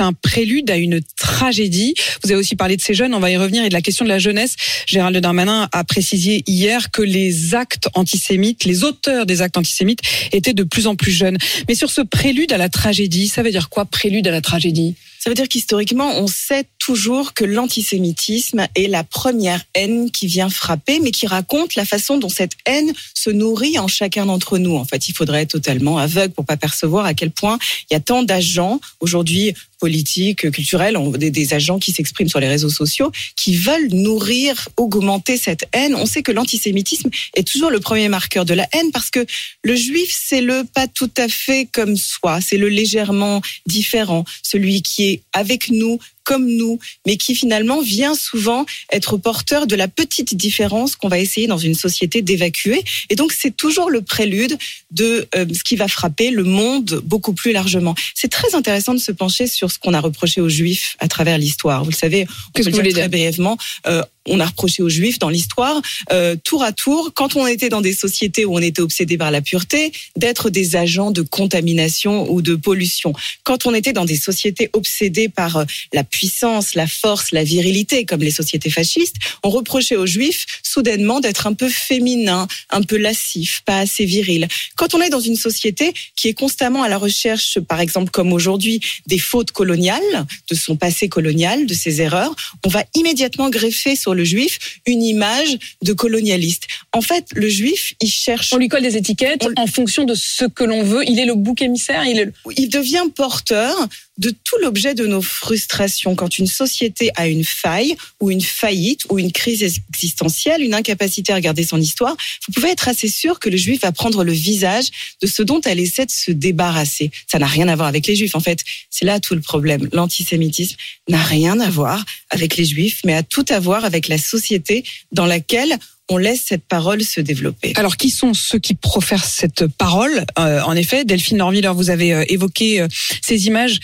un 0.01 0.13
prélude 0.13 0.71
à 0.71 0.77
une 0.77 1.01
tragédie. 1.17 1.95
Vous 2.23 2.31
avez 2.31 2.39
aussi 2.39 2.57
parlé 2.57 2.77
de 2.77 2.83
ces 2.83 2.95
jeunes, 2.95 3.15
on 3.15 3.21
va 3.21 3.31
y 3.31 3.37
revenir, 3.37 3.65
et 3.65 3.69
de 3.69 3.75
la 3.75 3.83
question 3.83 4.05
de 4.05 4.11
la 4.11 4.19
jeunesse. 4.19 4.57
Gérald 4.87 5.17
Darmanin 5.17 5.69
a 5.73 5.85
précisé 5.85 6.43
hier 6.47 6.91
que 6.91 7.03
les 7.03 7.55
actes 7.55 7.89
antisémites, 7.95 8.65
les 8.65 8.85
auteurs 8.85 9.27
des 9.27 9.43
actes 9.43 9.57
antisémites 9.57 10.01
étaient 10.33 10.55
de 10.55 10.65
plus 10.65 10.87
en 10.87 10.97
plus 10.97 11.13
jeunes. 11.13 11.39
Mais 11.69 11.75
sur 11.75 11.91
ce 11.91 12.01
prélude 12.01 12.53
à 12.53 12.59
la 12.59 12.69
tragédie, 12.69 13.29
ça 13.29 13.43
veut 13.43 13.51
dire 13.51 13.69
quoi, 13.69 13.85
prélude 13.85 14.27
à 14.27 14.31
la 14.31 14.41
tragédie? 14.41 14.95
Ça 15.27 15.31
veut 15.31 15.35
dire 15.35 15.49
qu'historiquement, 15.49 16.21
on 16.21 16.29
sait 16.29 16.67
toujours 16.79 17.35
que 17.35 17.45
l'antisémitisme 17.45 18.69
est 18.77 18.87
la 18.87 19.03
première 19.03 19.61
haine 19.75 20.13
qui 20.13 20.29
vient 20.29 20.49
frapper, 20.49 21.01
mais 21.01 21.11
qui 21.11 21.27
raconte 21.27 21.75
la 21.75 21.85
façon 21.85 22.17
dont 22.19 22.29
cette 22.29 22.53
haine 22.65 22.93
se 23.13 23.31
nourrit 23.31 23.77
en 23.81 23.89
chacun 23.89 24.27
d'entre 24.27 24.57
nous. 24.59 24.77
En 24.77 24.85
fait, 24.85 25.09
il 25.09 25.15
faudrait 25.15 25.43
être 25.43 25.51
totalement 25.51 25.99
aveugle 25.99 26.33
pour 26.33 26.45
pas 26.45 26.57
percevoir 26.57 27.07
à 27.07 27.13
quel 27.13 27.33
point 27.33 27.59
il 27.91 27.95
y 27.95 27.97
a 27.97 28.01
tant 28.01 28.23
d'agents 28.23 28.79
aujourd'hui 29.01 29.53
politiques, 29.79 30.51
culturels, 30.51 30.97
des, 31.19 31.31
des 31.31 31.55
agents 31.55 31.79
qui 31.79 31.93
s'expriment 31.93 32.29
sur 32.29 32.41
les 32.41 32.49
réseaux 32.49 32.71
sociaux, 32.71 33.13
qui 33.37 33.57
veulent 33.57 33.89
nourrir, 33.93 34.69
augmenter 34.77 35.37
cette 35.37 35.67
haine. 35.73 35.95
On 35.95 36.07
sait 36.07 36.23
que 36.23 36.33
l'antisémitisme 36.33 37.11
est 37.35 37.47
toujours 37.47 37.71
le 37.71 37.81
premier 37.81 38.09
marqueur 38.09 38.45
de 38.45 38.55
la 38.55 38.67
haine 38.73 38.91
parce 38.93 39.11
que 39.11 39.25
le 39.63 39.77
juif, 39.77 40.17
c'est 40.19 40.41
le 40.41 40.65
pas 40.65 40.87
tout 40.87 41.11
à 41.17 41.29
fait 41.29 41.69
comme 41.73 41.97
soi, 41.97 42.41
c'est 42.41 42.57
le 42.57 42.69
légèrement 42.69 43.43
différent, 43.67 44.25
celui 44.43 44.83
qui 44.83 45.11
est 45.11 45.16
avec 45.33 45.71
nous, 45.71 45.99
comme 46.27 46.47
nous, 46.47 46.79
mais 47.07 47.17
qui 47.17 47.35
finalement 47.35 47.81
vient 47.81 48.15
souvent 48.15 48.67
être 48.91 49.17
porteur 49.17 49.67
de 49.67 49.77
la 49.77 49.87
petite 49.89 50.35
différence 50.35 50.97
qu'on 50.97 51.09
va 51.09 51.21
essayer 51.21 51.47
dans 51.47 51.57
une 51.57 51.77
société 51.77 52.21
d'évacuer. 52.21 52.83
Et 53.11 53.15
donc 53.15 53.33
c'est 53.33 53.57
toujours 53.57 53.91
le 53.91 54.03
prélude 54.03 54.59
de 54.91 55.29
euh, 55.37 55.47
ce 55.55 55.63
qui 55.63 55.77
va 55.77 55.87
frapper 55.89 56.31
le 56.31 56.43
monde 56.43 57.01
beaucoup 57.05 57.33
plus 57.33 57.53
largement. 57.53 57.95
C'est 58.15 58.31
très 58.31 58.55
intéressant 58.55 58.93
de 58.93 58.99
se 58.99 59.13
pencher 59.13 59.47
sur 59.47 59.71
ce 59.71 59.79
qu'on 59.79 59.95
a 59.95 60.01
reproché 60.01 60.41
aux 60.41 60.49
Juifs 60.49 60.97
à 60.99 61.07
travers 61.07 61.39
l'histoire. 61.39 61.85
Vous 61.85 61.91
le 61.91 61.97
savez, 61.97 62.27
on 62.59 62.63
peut 62.63 62.71
le 62.71 62.83
dire 62.83 62.93
très 62.95 63.09
brièvement. 63.09 63.57
Euh, 63.87 64.03
on 64.29 64.41
a 64.41 64.47
reproché 64.47 64.83
aux 64.83 64.89
Juifs 64.89 65.21
dans 65.21 65.29
l'histoire, 65.29 65.81
euh, 66.13 66.35
tour 66.43 66.65
à 66.65 66.73
tour, 66.73 67.13
quand 67.15 67.37
on 67.37 67.47
était 67.47 67.69
dans 67.69 67.81
des 67.81 67.93
sociétés 67.93 68.45
où 68.45 68.55
on 68.55 68.59
était 68.59 68.83
obsédé 68.83 69.17
par 69.17 69.31
la 69.31 69.41
pureté, 69.41 69.93
d'être 70.17 70.51
des 70.51 70.75
agents 70.75 71.13
de 71.13 71.23
contamination 71.23 72.29
ou 72.31 72.43
de 72.43 72.57
pollution. 72.57 73.13
Quand 73.45 73.67
on 73.67 73.75
était 73.75 73.93
dans 73.93 74.05
des 74.05 74.17
sociétés 74.17 74.71
obsédées 74.73 75.29
par 75.29 75.65
la 75.93 76.03
puissance, 76.17 76.75
la 76.75 76.87
force, 76.87 77.31
la 77.31 77.45
virilité, 77.45 78.07
comme 78.07 78.23
les 78.23 78.31
sociétés 78.31 78.71
fascistes, 78.71 79.17
on 79.43 79.51
reprochait 79.51 79.97
aux 79.97 80.07
juifs 80.07 80.47
soudainement 80.63 81.21
d'être 81.21 81.47
un 81.47 81.53
peu 81.53 81.69
féminin, 81.69 82.49
un 82.71 82.81
peu 82.81 82.97
lascif, 82.97 83.61
pas 83.67 83.81
assez 83.81 84.07
viril. 84.07 84.49
Quand 84.77 84.95
on 84.95 85.03
est 85.03 85.11
dans 85.11 85.21
une 85.21 85.37
société 85.37 85.93
qui 86.17 86.29
est 86.29 86.33
constamment 86.33 86.83
à 86.83 86.89
la 86.89 86.97
recherche, 86.97 87.61
par 87.61 87.81
exemple 87.81 88.11
comme 88.11 88.33
aujourd'hui, 88.33 88.81
des 89.07 89.19
fautes 89.19 89.53
coloniales, 89.53 90.27
de 90.51 90.55
son 90.55 90.77
passé 90.77 91.11
colonial, 91.11 91.67
de 91.67 91.75
ses 91.75 92.01
erreurs, 92.01 92.35
on 92.65 92.71
va 92.71 92.83
immédiatement 92.95 93.51
greffer 93.51 93.95
sur 93.95 94.15
le 94.15 94.25
juif 94.25 94.81
une 94.87 95.03
image 95.03 95.59
de 95.83 95.93
colonialiste. 95.93 96.65
En 96.93 97.03
fait, 97.03 97.27
le 97.35 97.49
juif, 97.49 97.93
il 98.01 98.11
cherche... 98.11 98.55
On 98.55 98.57
lui 98.57 98.69
colle 98.69 98.83
des 98.83 98.97
étiquettes 98.97 99.47
en 99.57 99.67
fonction 99.67 100.05
de 100.05 100.15
ce 100.15 100.47
que 100.47 100.65
l'on 100.65 100.83
veut. 100.83 101.03
Il 101.07 101.19
est 101.21 101.27
le 101.27 101.35
bouc 101.35 101.61
émissaire. 101.61 102.05
Il, 102.07 102.19
est... 102.19 102.33
il 102.57 102.71
devient 102.71 103.05
porteur 103.15 103.75
de 104.19 104.31
tout 104.31 104.57
l'objet 104.63 104.95
de 104.95 105.07
nos 105.07 105.23
frustrations. 105.23 106.15
Quand 106.15 106.39
une 106.39 106.47
société 106.47 107.11
a 107.17 107.29
une 107.29 107.45
faille 107.45 107.97
ou 108.21 108.31
une 108.31 108.41
faillite 108.41 109.03
ou 109.11 109.19
une 109.19 109.33
crise 109.33 109.63
existentielle, 109.63 110.63
une 110.63 110.75
incapacité 110.75 111.33
à 111.33 111.37
regarder 111.37 111.65
son 111.65 111.81
histoire, 111.81 112.17
vous 112.47 112.53
pouvez 112.53 112.71
être 112.71 112.89
assez 112.89 113.09
sûr 113.09 113.39
que 113.39 113.51
le 113.51 113.57
juif 113.57 113.83
va 113.83 113.93
prendre 113.93 114.25
le 114.25 114.33
visage 114.33 114.87
de 115.21 115.27
ce 115.27 115.43
dont 115.43 115.61
elle 115.63 115.81
essaie 115.81 116.07
de 116.07 116.11
se 116.11 116.31
débarrasser. 116.31 117.11
Ça 117.31 117.39
n'a 117.39 117.47
rien 117.47 117.69
à 117.69 117.77
voir 117.77 117.89
avec 117.89 118.07
les 118.07 118.17
juifs, 118.17 118.35
en 118.35 118.41
fait. 118.41 118.61
C'est 118.91 119.05
là 119.05 119.21
tout 119.21 119.35
le 119.35 119.41
problème. 119.41 119.89
L'antisémitisme 119.93 120.77
n'a 121.09 121.23
rien 121.23 121.61
à 121.61 121.69
voir 121.69 122.05
avec 122.31 122.57
les 122.57 122.65
juifs, 122.65 123.01
mais 123.05 123.15
a 123.15 123.23
tout 123.23 123.45
à 123.49 123.61
voir 123.61 123.85
avec 123.85 124.09
la 124.09 124.19
société 124.19 124.85
dans 125.13 125.27
laquelle 125.27 125.79
on 126.09 126.19
laisse 126.19 126.45
cette 126.47 126.65
parole 126.65 127.03
se 127.03 127.21
développer. 127.21 127.73
Alors, 127.77 127.97
qui 127.97 128.11
sont 128.11 128.33
ceux 128.33 128.59
qui 128.59 128.75
profèrent 128.75 129.25
cette 129.25 129.67
parole? 129.67 130.25
Euh, 130.39 130.61
En 130.63 130.77
effet, 130.77 131.05
Delphine 131.05 131.39
Normiller, 131.39 131.71
vous 131.75 131.91
avez 131.91 132.15
euh, 132.15 132.25
évoqué 132.29 132.81
euh, 132.81 132.89
ces 133.23 133.47
images 133.47 133.81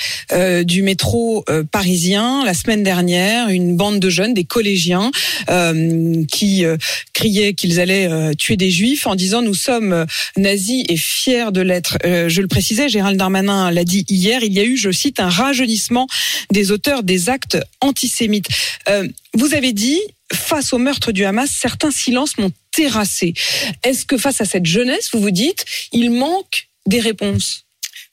du 0.64 0.82
métro 0.82 1.44
parisien 1.70 2.44
la 2.44 2.54
semaine 2.54 2.82
dernière, 2.82 3.48
une 3.48 3.76
bande 3.76 4.00
de 4.00 4.08
jeunes, 4.08 4.34
des 4.34 4.44
collégiens, 4.44 5.10
qui 6.28 6.64
criaient 7.12 7.54
qu'ils 7.54 7.80
allaient 7.80 8.34
tuer 8.36 8.56
des 8.56 8.70
juifs 8.70 9.06
en 9.06 9.14
disant 9.14 9.42
nous 9.42 9.54
sommes 9.54 10.06
nazis 10.36 10.84
et 10.88 10.96
fiers 10.96 11.52
de 11.52 11.60
l'être. 11.60 11.98
je 12.04 12.40
le 12.40 12.48
précisais, 12.48 12.88
Gérald 12.88 13.18
Darmanin 13.18 13.70
l'a 13.70 13.84
dit 13.84 14.04
hier, 14.08 14.42
il 14.42 14.52
y 14.52 14.60
a 14.60 14.64
eu, 14.64 14.76
je 14.76 14.90
cite, 14.90 15.20
un 15.20 15.28
rajeunissement 15.28 16.06
des 16.50 16.70
auteurs 16.70 17.02
des 17.02 17.28
actes 17.28 17.58
antisémites. 17.80 18.48
Vous 19.34 19.54
avez 19.54 19.72
dit 19.72 20.00
face 20.32 20.72
au 20.72 20.78
meurtre 20.78 21.12
du 21.12 21.24
Hamas, 21.24 21.50
certains 21.50 21.90
silences 21.90 22.38
n'ont 22.38 22.52
terrassés. 22.70 23.34
Est-ce 23.82 24.04
que 24.04 24.16
face 24.16 24.40
à 24.40 24.44
cette 24.44 24.66
jeunesse, 24.66 25.10
vous 25.12 25.20
vous 25.20 25.30
dites, 25.30 25.64
il 25.92 26.10
manque 26.10 26.68
des 26.86 27.00
réponses? 27.00 27.66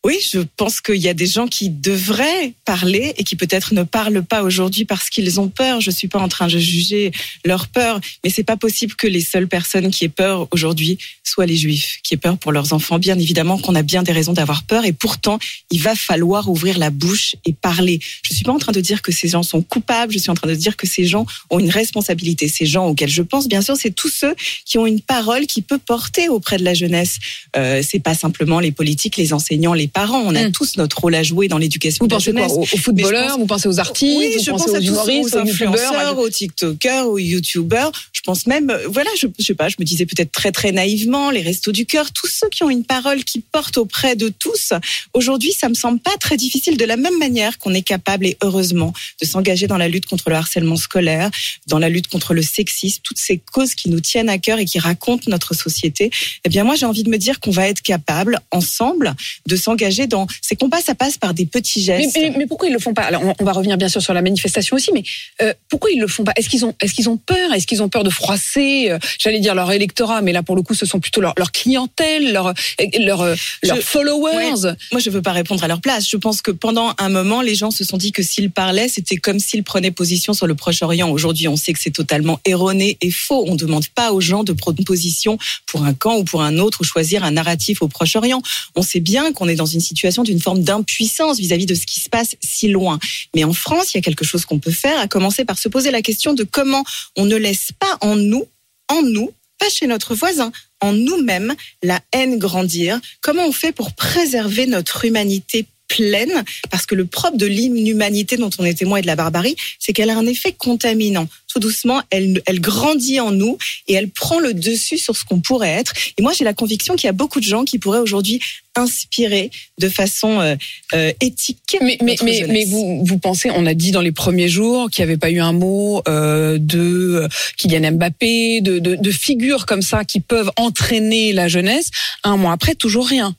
Oui, 0.06 0.18
je 0.32 0.40
pense 0.56 0.80
qu'il 0.80 0.96
y 0.96 1.10
a 1.10 1.14
des 1.14 1.26
gens 1.26 1.48
qui 1.48 1.70
devraient 1.70 2.54
parler 2.64 3.14
et 3.18 3.26
qui 3.26 3.36
peut-être 3.36 3.74
ne 3.74 3.84
parlent 3.84 4.24
pas 4.24 4.44
aujourd'hui 4.44 4.86
parce 4.86 5.10
qu'ils 5.10 5.42
ont 5.42 5.50
peur. 5.50 5.82
Je 5.82 5.92
suis 5.92 6.08
pas 6.08 6.20
en 6.20 6.30
train 6.30 6.48
de 6.48 6.58
juger 6.58 7.12
leur 7.44 7.68
peur, 7.68 8.00
mais 8.24 8.30
c'est 8.30 8.46
pas 8.46 8.56
possible 8.56 8.96
que 8.96 9.08
les 9.08 9.20
seules 9.20 9.50
personnes 9.50 9.92
qui 9.92 10.06
aient 10.06 10.10
peur 10.10 10.48
aujourd'hui 10.52 10.98
soient 11.26 11.46
les 11.46 11.58
juifs, 11.58 12.00
qui 12.02 12.14
aient 12.14 12.18
peur 12.18 12.38
pour 12.38 12.54
leurs 12.54 12.72
enfants. 12.72 12.98
Bien 12.98 13.20
évidemment 13.20 13.58
qu'on 13.58 13.76
a 13.76 13.82
bien 13.82 14.02
des 14.02 14.14
raisons 14.14 14.32
d'avoir 14.32 14.64
peur 14.64 14.86
et 14.86 14.94
pourtant, 14.94 15.38
il 15.70 15.82
va 15.82 15.96
falloir 15.96 16.50
ouvrir 16.50 16.78
la 16.78 16.92
bouche 16.92 17.36
et 17.44 17.52
parler. 17.52 18.00
Je 18.24 18.34
suis 18.34 18.46
pas 18.46 18.54
en 18.54 18.60
train 18.60 18.72
de 18.72 18.82
dire 18.82 19.02
que 19.02 19.12
ces 19.12 19.28
gens 19.28 19.44
sont 19.44 19.62
coupables, 19.62 20.14
je 20.14 20.20
suis 20.20 20.32
en 20.32 20.36
train 20.36 20.48
de 20.48 20.56
dire 20.56 20.78
que 20.78 20.88
ces 20.88 21.04
gens 21.04 21.26
ont 21.50 21.60
une 21.60 21.72
responsabilité. 21.72 22.48
Ces 22.48 22.66
gens 22.66 22.88
auxquels 22.88 23.10
je 23.10 23.22
pense, 23.22 23.50
bien 23.50 23.62
sûr, 23.62 23.76
c'est 23.76 23.94
tous 23.94 24.08
ceux 24.10 24.34
qui 24.64 24.78
ont 24.78 24.86
une 24.86 25.02
parole 25.02 25.46
qui 25.46 25.62
peut 25.62 25.78
porter 25.78 26.30
auprès 26.30 26.56
de 26.56 26.64
la 26.64 26.74
jeunesse. 26.74 27.18
Euh, 27.58 27.82
c'est 27.86 28.00
pas 28.00 28.16
simplement 28.16 28.62
les 28.62 28.72
politiques, 28.72 29.18
les 29.18 29.34
enseignants, 29.34 29.74
les 29.74 29.89
parents. 29.90 30.22
On 30.26 30.36
a 30.36 30.48
Hmm. 30.48 30.52
tous 30.54 30.78
notre 30.78 31.00
rôle 31.00 31.16
à 31.16 31.24
jouer 31.24 31.48
dans 31.50 31.58
l'éducation 31.58 31.98
Vous 32.06 32.08
de 32.08 32.14
la 32.14 32.18
pensez 32.20 32.34
quoi 32.34 32.48
aux, 32.48 32.62
aux 32.62 32.78
footballeurs, 32.78 33.38
vous 33.38 33.46
pensez 33.46 33.68
aux 33.68 33.80
artistes, 33.80 34.18
Oui, 34.18 34.34
vous 34.38 34.44
je 34.44 34.52
pensez 34.52 34.66
pense 34.72 34.76
aux 34.78 34.80
humoristes, 34.82 35.36
aux 35.36 35.38
aux 35.38 35.42
influenceurs, 35.42 36.18
aux 36.18 36.30
tiktokers, 36.30 37.08
aux 37.08 37.18
youtubeurs. 37.18 37.92
Je 38.14 38.22
pense 38.22 38.48
même, 38.48 38.70
euh, 38.70 38.88
voilà, 38.88 39.10
je, 39.20 39.28
je 39.38 39.44
sais 39.46 39.54
pas, 39.56 39.68
je 39.70 39.76
me 39.80 39.86
disais 39.86 40.06
peut-être 40.06 40.32
très 40.32 40.52
très 40.52 40.72
naïvement, 40.72 41.30
les 41.32 41.42
restos 41.42 41.72
du 41.72 41.86
cœur, 41.86 42.12
tous 42.14 42.28
ceux 42.28 42.48
qui 42.50 42.64
ont 42.64 42.70
une 42.70 42.86
parole 42.86 43.24
qui 43.24 43.40
porte 43.42 43.78
auprès 43.78 44.16
de 44.16 44.30
tous. 44.30 44.72
Aujourd'hui, 45.14 45.52
ça 45.52 45.68
me 45.68 45.74
semble 45.74 46.00
pas 46.00 46.16
très 46.20 46.38
difficile 46.38 46.78
de 46.78 46.86
la 46.86 46.96
même 46.98 47.18
manière 47.18 47.58
qu'on 47.58 47.74
est 47.74 47.82
capable 47.82 48.26
et 48.28 48.38
heureusement 48.42 48.94
de 49.22 49.26
s'engager 49.26 49.68
dans 49.68 49.78
la 49.78 49.88
lutte 49.88 50.06
contre 50.06 50.30
le 50.30 50.36
harcèlement 50.36 50.76
scolaire, 50.78 51.30
dans 51.68 51.80
la 51.80 51.90
lutte 51.90 52.08
contre 52.08 52.34
le 52.34 52.42
sexisme, 52.42 53.02
toutes 53.04 53.18
ces 53.18 53.42
causes 53.52 53.76
qui 53.76 53.90
nous 53.90 54.00
tiennent 54.00 54.30
à 54.30 54.38
cœur 54.38 54.60
et 54.60 54.66
qui 54.66 54.80
racontent 54.80 55.26
notre 55.28 55.54
société. 55.54 56.12
Eh 56.46 56.50
bien, 56.50 56.64
moi, 56.64 56.76
j'ai 56.76 56.86
envie 56.86 57.04
de 57.04 57.10
me 57.10 57.18
dire 57.18 57.40
qu'on 57.40 57.52
va 57.52 57.68
être 57.68 57.82
capable 57.82 58.40
ensemble 58.52 59.16
de 59.48 59.56
s'engager 59.56 59.79
dans 60.08 60.28
ces 60.42 60.56
combats. 60.56 60.82
Ça 60.82 60.96
passe 60.96 61.18
par 61.18 61.34
des 61.34 61.46
petits 61.46 61.86
Mais, 61.88 62.04
gestes. 62.04 62.18
mais- 62.20 62.34
mais 62.38 62.48
pourquoi 62.48 62.68
ils 62.68 62.74
le 62.74 62.80
font 62.80 62.94
pas? 62.94 63.04
Alors, 63.04 63.24
on, 63.24 63.34
on 63.40 63.44
va 63.44 63.52
revenir 63.54 63.78
bien 63.78 63.90
sûr 63.90 64.02
sur 64.02 64.14
la 64.14 64.22
manifestation 64.22 64.76
aussi, 64.76 64.92
mais 64.94 65.04
euh, 65.42 65.54
pourquoi 65.70 65.90
ils 65.92 66.00
le 66.00 66.08
font 66.08 66.24
pas? 66.24 66.34
Est-ce 66.36 66.50
qu'ils 66.50 66.66
ont, 66.66 66.74
est-ce 66.82 66.94
qu'ils 66.94 67.10
ont 67.10 67.18
peur? 67.18 67.54
Est-ce 67.54 67.66
qu'ils 67.68 67.82
ont 67.82 67.90
peur 67.90 68.04
de 68.04 68.10
froisser 68.10 68.92
euh, 68.92 69.00
J'allais 69.20 69.40
dire 69.40 69.56
leur 69.56 69.72
électorat, 69.72 70.22
mais 70.22 70.32
là 70.32 70.44
pour 70.44 70.56
le 70.56 70.62
coup, 70.62 70.74
ce 70.74 70.86
sont 70.86 71.00
plutôt 71.00 71.22
leur, 71.22 71.34
leur 71.38 71.52
clientèle, 71.52 72.32
leur, 72.34 72.48
euh, 72.48 72.54
leur, 73.00 73.22
euh, 73.22 73.36
leurs 73.64 73.80
followers? 73.80 74.74
Moi, 74.92 75.02
je 75.02 75.10
veux 75.10 75.22
pas 75.22 75.32
répondre 75.32 75.64
à 75.64 75.68
leur 75.68 75.82
place. 75.82 76.10
Je 76.10 76.18
pense 76.18 76.42
que 76.42 76.52
pendant 76.52 76.94
un 76.98 77.10
moment, 77.10 77.42
les 77.42 77.56
gens 77.56 77.72
se 77.72 77.84
sont 77.84 77.98
dit 77.98 78.12
que 78.12 78.24
s'ils 78.24 78.52
parlaient, 78.52 78.88
c'était 78.90 79.18
comme 79.18 79.40
s'ils 79.40 79.64
prenaient 79.64 79.92
position 79.92 80.34
sur 80.34 80.48
le 80.48 80.56
Proche-Orient. 80.56 81.10
Aujourd'hui, 81.10 81.48
on 81.48 81.56
sait 81.56 81.74
que 81.74 81.80
c'est 81.80 81.92
totalement 81.92 82.40
erroné 82.46 82.98
et 83.02 83.12
faux. 83.12 83.46
On 83.48 83.56
demande 83.56 83.88
pas 83.88 84.12
aux 84.12 84.22
gens 84.22 84.44
de 84.44 84.54
prendre 84.54 84.84
position 84.84 85.38
pour 85.66 85.84
un 85.84 85.94
camp 85.94 86.18
ou 86.18 86.24
pour 86.24 86.42
un 86.42 86.58
autre 86.58 86.82
ou 86.82 86.84
choisir 86.84 87.24
un 87.24 87.32
narratif 87.32 87.82
au 87.82 87.88
Proche-Orient. 87.88 88.42
On 88.76 88.82
sait 88.82 89.00
bien 89.00 89.32
qu'on 89.34 89.48
est 89.48 89.56
dans 89.56 89.66
une 89.74 89.80
situation 89.80 90.24
d'une 90.24 90.42
forme 90.42 90.62
d'impuissance 90.62 91.40
vis-à-vis 91.40 91.66
de 91.66 91.76
ce 91.76 91.86
qui 91.86 92.00
se 92.00 92.10
passe 92.10 92.36
si 92.42 92.68
loin. 92.68 93.00
Mais 93.36 93.44
en 93.44 93.54
France, 93.54 93.94
il 93.94 93.98
y 93.98 94.00
a 94.00 94.02
quelque 94.02 94.26
chose 94.26 94.46
qu'on 94.46 94.60
peut 94.60 94.72
faire, 94.72 95.00
à 95.00 95.08
commencer 95.08 95.46
par 95.46 95.58
se 95.58 95.70
poser 95.70 95.92
la 95.92 96.02
question 96.02 96.34
de 96.34 96.44
comment 96.44 96.84
on 97.16 97.26
ne 97.26 97.36
laisse 97.36 97.72
pas 97.78 97.98
en 98.02 98.16
nous, 98.16 98.46
en 98.90 99.02
nous, 99.02 99.32
pas 99.60 99.70
chez 99.70 99.88
notre 99.88 100.16
voisin, 100.16 100.52
en 100.82 100.94
nous-mêmes, 100.94 101.54
la 101.84 102.02
haine 102.14 102.38
grandir. 102.38 103.00
Comment 103.22 103.46
on 103.46 103.52
fait 103.52 103.72
pour 103.72 103.94
préserver 103.94 104.66
notre 104.66 105.06
humanité 105.06 105.66
pleine 105.90 106.44
Parce 106.70 106.86
que 106.86 106.96
le 106.96 107.06
propre 107.06 107.38
de 107.38 107.46
l'inhumanité 107.46 108.38
dont 108.38 108.50
on 108.60 108.64
est 108.64 108.76
témoin 108.76 109.00
et 109.00 109.02
de 109.02 109.08
la 109.08 109.18
barbarie, 109.18 109.56
c'est 109.80 109.92
qu'elle 109.92 110.10
a 110.10 110.18
un 110.18 110.26
effet 110.26 110.54
contaminant. 110.58 111.28
Tout 111.48 111.60
doucement, 111.60 112.02
elle, 112.12 112.42
elle 112.46 112.62
grandit 112.62 113.20
en 113.20 113.32
nous 113.32 113.58
et 113.88 113.94
elle 113.94 114.10
prend 114.10 114.40
le 114.40 114.54
dessus 114.54 114.98
sur 114.98 115.18
ce 115.18 115.26
qu'on 115.26 115.42
pourrait 115.42 115.70
être. 115.70 115.94
Et 116.18 116.22
moi, 116.22 116.32
j'ai 116.32 116.44
la 116.44 116.54
conviction 116.54 116.96
qu'il 116.96 117.08
y 117.08 117.10
a 117.10 117.14
beaucoup 117.14 117.40
de 117.40 117.46
gens 117.46 117.66
qui 117.66 117.80
pourraient 117.80 118.00
aujourd'hui 118.00 118.40
inspirer 118.76 119.50
de 119.80 119.90
façon 119.90 120.40
euh, 120.40 120.56
euh, 120.94 121.12
éthique. 121.22 121.78
Mais, 121.82 121.98
mais, 122.02 122.66
vous, 122.66 123.04
vous 123.04 123.18
pensez, 123.18 123.50
on 123.52 123.66
a 123.66 123.74
dit 123.74 123.92
dans 123.92 124.02
les 124.02 124.12
premiers 124.12 124.48
jours 124.48 124.90
qu'il 124.90 125.04
n'y 125.04 125.12
avait 125.12 125.20
pas 125.20 125.32
eu 125.32 125.40
un 125.40 125.54
mot 125.54 126.02
euh, 126.08 126.58
de 126.60 127.28
Kylian 127.58 127.94
Mbappé, 127.94 128.62
de, 128.62 128.80
de, 128.80 128.96
de 128.96 129.12
figures 129.12 129.66
comme 129.66 129.82
ça 129.82 130.06
qui 130.06 130.20
peuvent 130.20 130.52
entraîner 130.56 131.34
la 131.34 131.48
jeunesse. 131.48 131.90
Un 132.24 132.38
mois 132.38 132.54
après, 132.54 132.76
toujours 132.76 133.08
rien. 133.08 133.36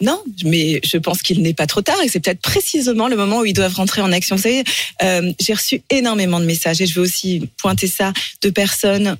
Non, 0.00 0.22
mais 0.44 0.80
je 0.84 0.96
pense 0.96 1.22
qu'il 1.22 1.42
n'est 1.42 1.54
pas 1.54 1.66
trop 1.66 1.82
tard 1.82 2.00
et 2.04 2.08
c'est 2.08 2.20
peut-être 2.20 2.40
précisément 2.40 3.08
le 3.08 3.16
moment 3.16 3.40
où 3.40 3.44
ils 3.44 3.52
doivent 3.52 3.74
rentrer 3.74 4.00
en 4.00 4.12
action. 4.12 4.36
Vous 4.36 4.42
savez, 4.42 4.62
euh, 5.02 5.32
j'ai 5.40 5.54
reçu 5.54 5.82
énormément 5.90 6.38
de 6.38 6.44
messages 6.44 6.80
et 6.80 6.86
je 6.86 6.94
veux 6.94 7.02
aussi 7.02 7.48
pointer 7.56 7.88
ça 7.88 8.12
de 8.42 8.50
personnes 8.50 9.16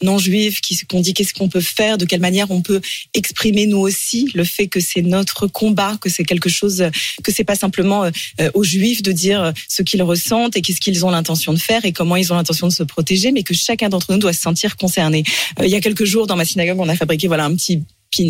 non 0.00 0.18
juives 0.18 0.60
qui 0.60 0.78
qu'on 0.86 1.00
dit 1.00 1.12
qu'est-ce 1.12 1.34
qu'on 1.34 1.50
peut 1.50 1.60
faire, 1.60 1.98
de 1.98 2.06
quelle 2.06 2.20
manière 2.20 2.50
on 2.50 2.62
peut 2.62 2.80
exprimer 3.12 3.66
nous 3.66 3.78
aussi 3.78 4.30
le 4.34 4.44
fait 4.44 4.68
que 4.68 4.80
c'est 4.80 5.02
notre 5.02 5.46
combat, 5.48 5.98
que 6.00 6.08
c'est 6.08 6.24
quelque 6.24 6.48
chose, 6.48 6.82
que 7.22 7.30
c'est 7.30 7.44
pas 7.44 7.54
simplement 7.54 8.04
euh, 8.04 8.50
aux 8.54 8.64
juifs 8.64 9.02
de 9.02 9.12
dire 9.12 9.52
ce 9.68 9.82
qu'ils 9.82 10.02
ressentent 10.02 10.56
et 10.56 10.62
qu'est-ce 10.62 10.80
qu'ils 10.80 11.04
ont 11.04 11.10
l'intention 11.10 11.52
de 11.52 11.58
faire 11.58 11.84
et 11.84 11.92
comment 11.92 12.16
ils 12.16 12.32
ont 12.32 12.36
l'intention 12.36 12.68
de 12.68 12.72
se 12.72 12.82
protéger, 12.82 13.32
mais 13.32 13.42
que 13.42 13.52
chacun 13.52 13.90
d'entre 13.90 14.10
nous 14.10 14.18
doit 14.18 14.32
se 14.32 14.40
sentir 14.40 14.76
concerné. 14.76 15.24
Euh, 15.60 15.66
il 15.66 15.70
y 15.70 15.74
a 15.74 15.80
quelques 15.80 16.04
jours 16.04 16.26
dans 16.26 16.36
ma 16.36 16.46
synagogue, 16.46 16.80
on 16.80 16.88
a 16.88 16.96
fabriqué 16.96 17.28
voilà 17.28 17.44
un 17.44 17.54
petit 17.54 17.82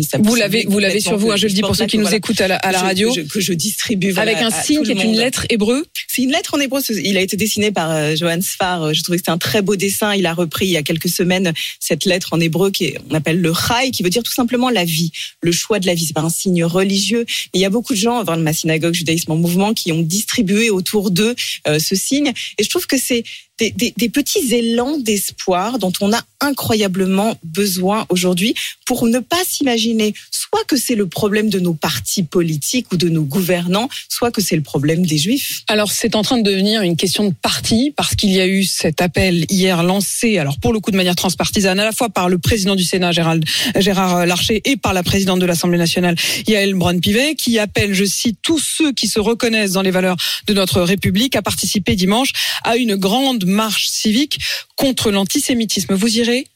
Ça 0.03 0.17
Vous 0.21 0.35
l'avez, 0.35 0.65
vous 0.67 0.79
l'avez 0.79 0.99
sur 1.01 1.17
vous. 1.17 1.31
hein, 1.31 1.35
je 1.35 1.47
le 1.47 1.53
dis 1.53 1.61
pour 1.61 1.75
ceux 1.75 1.85
qui 1.85 1.97
nous 1.97 2.03
voilà, 2.03 2.17
écoutent 2.17 2.39
à 2.39 2.47
la, 2.47 2.55
à 2.55 2.71
la 2.71 2.81
radio, 2.81 3.13
que 3.13 3.21
je, 3.21 3.27
que 3.27 3.39
je 3.41 3.53
distribue 3.53 4.11
voilà, 4.11 4.31
avec 4.31 4.43
un 4.43 4.49
signe 4.49 4.81
qui 4.83 4.91
est 4.91 5.03
une 5.03 5.17
lettre 5.17 5.45
hébreu. 5.49 5.85
C'est 6.07 6.21
une 6.21 6.31
lettre 6.31 6.53
en 6.55 6.59
hébreu. 6.59 6.81
Il 7.03 7.17
a 7.17 7.21
été 7.21 7.35
dessiné 7.35 7.71
par 7.71 7.91
euh, 7.91 8.15
Johan 8.15 8.39
Sfar. 8.41 8.93
Je 8.93 9.01
trouvais 9.03 9.17
que 9.17 9.21
c'était 9.21 9.31
un 9.31 9.37
très 9.37 9.61
beau 9.61 9.75
dessin. 9.75 10.13
Il 10.15 10.25
a 10.25 10.33
repris 10.33 10.67
il 10.67 10.71
y 10.71 10.77
a 10.77 10.83
quelques 10.83 11.09
semaines 11.09 11.53
cette 11.79 12.05
lettre 12.05 12.29
en 12.31 12.39
hébreu 12.39 12.71
qui 12.71 12.85
est, 12.85 12.97
on 13.09 13.15
appelle 13.15 13.41
le 13.41 13.53
Chai, 13.53 13.91
qui 13.91 14.03
veut 14.03 14.09
dire 14.09 14.23
tout 14.23 14.33
simplement 14.33 14.69
la 14.69 14.85
vie, 14.85 15.11
le 15.41 15.51
choix 15.51 15.79
de 15.79 15.85
la 15.87 15.93
vie. 15.95 16.05
C'est 16.05 16.13
pas 16.13 16.21
un 16.21 16.29
signe 16.29 16.63
religieux. 16.63 17.25
Mais 17.53 17.59
il 17.59 17.61
y 17.61 17.65
a 17.65 17.69
beaucoup 17.69 17.93
de 17.93 17.99
gens 17.99 18.23
dans 18.23 18.37
ma 18.37 18.53
synagogue 18.53 18.93
judaïsme 18.93 19.31
en 19.31 19.35
mouvement 19.35 19.73
qui 19.73 19.91
ont 19.91 20.01
distribué 20.01 20.69
autour 20.69 21.11
d'eux 21.11 21.35
euh, 21.67 21.79
ce 21.79 21.95
signe. 21.95 22.31
Et 22.57 22.63
je 22.63 22.69
trouve 22.69 22.87
que 22.87 22.97
c'est 22.97 23.23
des, 23.59 24.09
petits 24.09 24.53
élans 24.53 24.97
d'espoir 24.97 25.79
dont 25.79 25.93
on 26.01 26.11
a 26.11 26.21
incroyablement 26.41 27.37
besoin 27.43 28.05
aujourd'hui 28.09 28.55
pour 28.85 29.07
ne 29.07 29.19
pas 29.19 29.41
s'imaginer 29.45 30.13
soit 30.31 30.63
que 30.67 30.75
c'est 30.75 30.95
le 30.95 31.07
problème 31.07 31.49
de 31.49 31.59
nos 31.59 31.73
partis 31.73 32.23
politiques 32.23 32.91
ou 32.91 32.97
de 32.97 33.09
nos 33.09 33.23
gouvernants, 33.23 33.89
soit 34.09 34.31
que 34.31 34.41
c'est 34.41 34.55
le 34.55 34.61
problème 34.61 35.05
des 35.05 35.17
juifs. 35.17 35.61
Alors 35.67 35.91
c'est 35.91 36.15
en 36.15 36.23
train 36.23 36.37
de 36.37 36.43
devenir 36.43 36.81
une 36.81 36.95
question 36.95 37.27
de 37.27 37.33
parti 37.33 37.93
parce 37.95 38.15
qu'il 38.15 38.31
y 38.31 38.39
a 38.41 38.47
eu 38.47 38.63
cet 38.63 39.01
appel 39.01 39.45
hier 39.49 39.83
lancé, 39.83 40.37
alors 40.37 40.59
pour 40.59 40.73
le 40.73 40.79
coup 40.79 40.91
de 40.91 40.97
manière 40.97 41.15
transpartisane, 41.15 41.79
à 41.79 41.85
la 41.85 41.91
fois 41.91 42.09
par 42.09 42.29
le 42.29 42.39
président 42.39 42.75
du 42.75 42.83
Sénat 42.83 43.11
Gérard 43.11 44.25
Larcher 44.25 44.61
et 44.65 44.77
par 44.77 44.93
la 44.93 45.03
présidente 45.03 45.39
de 45.39 45.45
l'Assemblée 45.45 45.77
nationale 45.77 46.15
Yael 46.47 46.73
Braun-Pivet, 46.73 47.35
qui 47.35 47.59
appelle, 47.59 47.93
je 47.93 48.05
cite, 48.05 48.39
tous 48.41 48.59
ceux 48.59 48.91
qui 48.91 49.07
se 49.07 49.19
reconnaissent 49.19 49.73
dans 49.73 49.81
les 49.81 49.91
valeurs 49.91 50.17
de 50.47 50.53
notre 50.53 50.81
République 50.81 51.35
à 51.35 51.41
participer 51.41 51.95
dimanche 51.95 52.31
à 52.63 52.75
une 52.77 52.95
grande 52.95 53.42
marche 53.45 53.87
civique 53.87 54.39
contre 54.75 55.11
l'antisémitisme. 55.11 55.93
Vous 55.95 56.17
irez? 56.17 56.47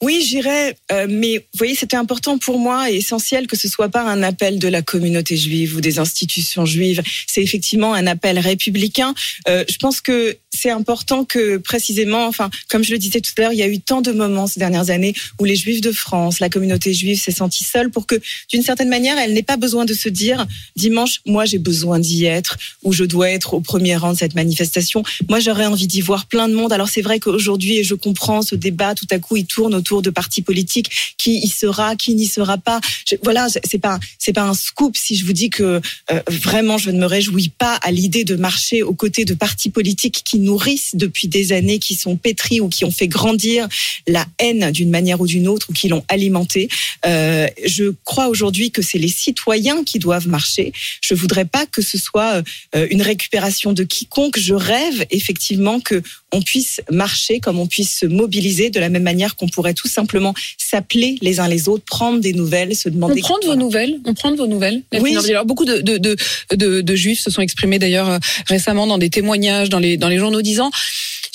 Oui, 0.00 0.24
j'irai, 0.24 0.76
euh, 0.92 1.06
mais 1.10 1.38
vous 1.38 1.58
voyez, 1.58 1.74
c'était 1.74 1.96
important 1.96 2.38
pour 2.38 2.60
moi 2.60 2.88
et 2.88 2.96
essentiel 2.96 3.48
que 3.48 3.56
ce 3.56 3.66
soit 3.68 3.88
pas 3.88 4.02
un 4.02 4.22
appel 4.22 4.60
de 4.60 4.68
la 4.68 4.80
communauté 4.80 5.36
juive 5.36 5.74
ou 5.74 5.80
des 5.80 5.98
institutions 5.98 6.64
juives. 6.64 7.02
C'est 7.26 7.42
effectivement 7.42 7.94
un 7.94 8.06
appel 8.06 8.38
républicain. 8.38 9.12
Euh, 9.48 9.64
je 9.68 9.76
pense 9.78 10.00
que 10.00 10.36
c'est 10.60 10.70
important 10.70 11.24
que 11.24 11.56
précisément, 11.58 12.26
enfin, 12.26 12.50
comme 12.68 12.82
je 12.82 12.92
le 12.92 12.98
disais 12.98 13.20
tout 13.20 13.30
à 13.38 13.42
l'heure, 13.42 13.52
il 13.52 13.58
y 13.58 13.62
a 13.62 13.68
eu 13.68 13.80
tant 13.80 14.00
de 14.00 14.12
moments 14.12 14.46
ces 14.46 14.58
dernières 14.58 14.90
années 14.90 15.14
où 15.38 15.44
les 15.44 15.56
Juifs 15.56 15.80
de 15.80 15.92
France, 15.92 16.40
la 16.40 16.48
communauté 16.48 16.92
juive 16.92 17.20
s'est 17.20 17.32
sentie 17.32 17.64
seule 17.64 17.90
pour 17.90 18.06
que, 18.06 18.16
d'une 18.50 18.62
certaine 18.62 18.88
manière, 18.88 19.18
elle 19.18 19.34
n'ait 19.34 19.42
pas 19.42 19.56
besoin 19.56 19.84
de 19.84 19.94
se 19.94 20.08
dire 20.08 20.46
dimanche, 20.76 21.20
moi 21.26 21.44
j'ai 21.44 21.58
besoin 21.58 21.98
d'y 21.98 22.24
être 22.24 22.56
ou 22.82 22.92
je 22.92 23.04
dois 23.04 23.30
être 23.30 23.54
au 23.54 23.60
premier 23.60 23.96
rang 23.96 24.12
de 24.12 24.18
cette 24.18 24.34
manifestation. 24.34 25.02
Moi, 25.28 25.40
j'aurais 25.40 25.66
envie 25.66 25.86
d'y 25.86 26.00
voir 26.00 26.26
plein 26.26 26.48
de 26.48 26.54
monde. 26.54 26.72
Alors 26.72 26.88
c'est 26.88 27.02
vrai 27.02 27.20
qu'aujourd'hui, 27.20 27.78
et 27.78 27.84
je 27.84 27.94
comprends 27.94 28.42
ce 28.42 28.54
débat, 28.54 28.94
tout 28.94 29.06
à 29.10 29.18
coup, 29.18 29.36
il 29.36 29.46
tourne 29.46 29.74
autour 29.74 30.02
de 30.02 30.10
partis 30.10 30.42
politiques, 30.42 30.90
qui 31.18 31.38
y 31.38 31.48
sera, 31.48 31.96
qui 31.96 32.14
n'y 32.14 32.26
sera 32.26 32.58
pas? 32.58 32.80
Voilà, 33.22 33.48
c'est 33.48 33.78
pas 33.78 33.98
c'est 34.18 34.32
pas 34.32 34.42
un 34.42 34.54
scoop 34.54 34.96
si 34.96 35.16
je 35.16 35.24
vous 35.24 35.32
dis 35.32 35.50
que 35.50 35.80
euh, 36.10 36.20
vraiment 36.28 36.78
je 36.78 36.90
ne 36.90 36.98
me 36.98 37.06
réjouis 37.06 37.50
pas 37.50 37.74
à 37.76 37.90
l'idée 37.90 38.24
de 38.24 38.36
marcher 38.36 38.82
aux 38.82 38.94
côtés 38.94 39.24
de 39.24 39.34
partis 39.34 39.70
politiques 39.70 40.22
qui 40.24 40.38
nourrissent 40.48 40.94
depuis 41.04 41.28
des 41.28 41.46
années, 41.58 41.78
qui 41.86 41.94
sont 42.04 42.16
pétris 42.16 42.60
ou 42.60 42.68
qui 42.68 42.84
ont 42.88 42.90
fait 43.00 43.08
grandir 43.18 43.68
la 44.06 44.24
haine 44.38 44.64
d'une 44.78 44.90
manière 44.98 45.20
ou 45.20 45.26
d'une 45.34 45.48
autre 45.48 45.66
ou 45.70 45.72
qui 45.72 45.88
l'ont 45.92 46.04
alimentée. 46.08 46.66
Euh, 47.06 47.46
je 47.76 47.84
crois 48.10 48.28
aujourd'hui 48.28 48.70
que 48.70 48.82
c'est 48.88 48.98
les 49.06 49.14
citoyens 49.24 49.84
qui 49.84 49.98
doivent 49.98 50.28
marcher. 50.38 50.66
Je 51.08 51.14
voudrais 51.14 51.44
pas 51.56 51.64
que 51.74 51.82
ce 51.90 51.98
soit 52.06 52.30
euh, 52.76 52.86
une 52.94 53.02
récupération 53.02 53.72
de 53.72 53.84
quiconque. 53.84 54.38
Je 54.38 54.54
rêve 54.54 54.98
effectivement 55.10 55.78
que 55.88 56.02
on 56.30 56.42
puisse 56.42 56.80
marcher 56.90 57.40
comme 57.40 57.58
on 57.58 57.66
puisse 57.66 57.92
se 58.00 58.06
mobiliser 58.06 58.68
de 58.70 58.80
la 58.80 58.90
même 58.90 59.02
manière 59.12 59.32
qu'on 59.36 59.48
pourrait 59.48 59.72
tout 59.82 59.88
simplement 59.98 60.34
s'appeler 60.58 61.16
les 61.22 61.40
uns 61.40 61.48
les 61.48 61.68
autres, 61.72 61.84
prendre 61.84 62.20
des 62.20 62.34
nouvelles, 62.34 62.74
se 62.76 62.88
On 62.88 62.92
demander. 62.92 63.20
prend 63.20 63.38
de 63.42 63.46
vos 63.46 63.54
nouvelles. 63.64 63.94
On 64.04 64.14
prend 64.14 64.30
de 64.30 64.36
vos 64.36 64.46
nouvelles. 64.46 64.82
Oui. 65.00 65.16
Alors 65.30 65.46
beaucoup 65.46 65.64
de, 65.64 65.78
de, 65.78 65.96
de, 65.96 66.16
de, 66.54 66.80
de 66.82 66.94
juifs 66.94 67.20
se 67.20 67.30
sont 67.30 67.40
exprimés 67.42 67.78
d'ailleurs 67.78 68.08
euh, 68.10 68.18
récemment 68.46 68.86
dans 68.86 68.98
des 68.98 69.10
témoignages, 69.10 69.68
dans 69.70 69.78
les, 69.78 69.96
dans 69.96 70.08
les 70.08 70.18
journaux 70.18 70.37
disant 70.42 70.70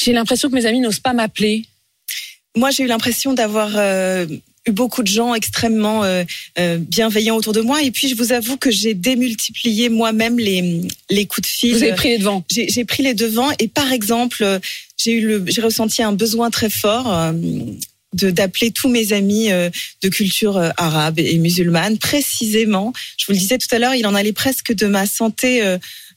j'ai 0.03 0.13
l'impression 0.13 0.50
que 0.50 0.55
mes 0.55 0.65
amis 0.65 0.79
n'osent 0.79 1.00
pas 1.00 1.13
m'appeler. 1.13 1.65
moi, 2.55 2.72
j'ai 2.72 2.83
eu 2.83 2.88
l'impression 2.88 3.33
d'avoir 3.33 3.72
euh, 3.75 4.25
eu 4.67 4.72
beaucoup 4.72 5.01
de 5.01 5.07
gens 5.07 5.33
extrêmement 5.33 6.03
euh, 6.03 6.24
euh, 6.60 6.77
bienveillants 6.77 7.36
autour 7.36 7.53
de 7.53 7.62
moi. 7.62 7.81
Et 7.81 7.91
puis, 7.91 8.10
je 8.10 8.15
vous 8.15 8.33
avoue 8.33 8.57
que 8.57 8.69
j'ai 8.69 8.93
démultiplié 8.93 9.89
moi-même 9.89 10.38
les, 10.38 10.81
les 11.10 11.25
coups 11.25 11.48
de 11.48 11.53
fil. 11.53 11.75
Vous 11.75 11.83
avez 11.83 11.93
pris 11.93 12.10
les 12.10 12.17
devants. 12.17 12.43
J'ai 12.50 12.86
pris 12.86 13.03
les 13.03 13.13
devants. 13.13 13.50
Et 13.60 13.67
par 13.67 13.91
exemple, 13.91 14.60
j'ai 14.98 15.13
eu 15.13 15.27
le, 15.27 15.43
j'ai 15.48 15.62
ressenti 15.62 16.03
un 16.03 16.13
besoin 16.13 16.50
très 16.50 16.69
fort. 16.69 17.33
de 18.13 18.29
d'appeler 18.29 18.69
tous 18.69 18.89
mes 18.89 19.12
amis 19.12 19.50
de 19.50 20.10
culture 20.10 20.60
arabe 20.77 21.17
et 21.17 21.36
musulmane 21.39 21.98
précisément 21.98 22.93
je 23.17 23.25
vous 23.25 23.33
le 23.33 23.39
disais 23.39 23.57
tout 23.57 23.74
à 23.74 23.79
l'heure 23.79 23.95
il 23.95 24.05
en 24.05 24.13
allait 24.13 24.33
presque 24.33 24.72
de 24.72 24.86
ma 24.86 25.07
santé 25.07 25.63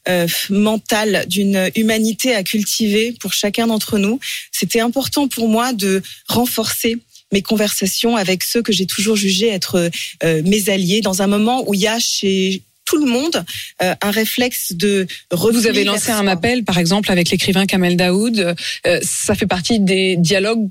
euh, 0.09 0.27
mentale 0.49 1.25
d'une 1.27 1.69
humanité 1.75 2.33
à 2.33 2.43
cultiver 2.43 3.13
pour 3.19 3.33
chacun 3.33 3.67
d'entre 3.67 3.97
nous 3.97 4.19
c'était 4.51 4.79
important 4.79 5.27
pour 5.27 5.47
moi 5.47 5.73
de 5.73 6.01
renforcer 6.27 6.97
mes 7.33 7.41
conversations 7.41 8.15
avec 8.15 8.43
ceux 8.43 8.61
que 8.61 8.71
j'ai 8.71 8.85
toujours 8.85 9.15
jugés 9.15 9.49
être 9.49 9.89
euh, 10.23 10.41
mes 10.45 10.69
alliés 10.69 11.01
dans 11.01 11.21
un 11.21 11.27
moment 11.27 11.67
où 11.67 11.73
il 11.73 11.81
y 11.81 11.87
a 11.87 11.99
chez 11.99 12.61
tout 12.87 12.97
le 12.97 13.05
monde 13.05 13.43
euh, 13.83 13.93
un 14.01 14.11
réflexe 14.11 14.71
de 14.73 15.05
Vous 15.31 15.67
avez 15.67 15.83
lancé 15.83 16.11
un 16.11 16.25
appel, 16.25 16.63
par 16.63 16.77
exemple, 16.77 17.11
avec 17.11 17.29
l'écrivain 17.29 17.65
Kamel 17.65 17.97
Daoud. 17.97 18.55
Euh, 18.87 18.99
ça 19.03 19.35
fait 19.35 19.45
partie 19.45 19.79
des 19.79 20.15
dialogues 20.15 20.69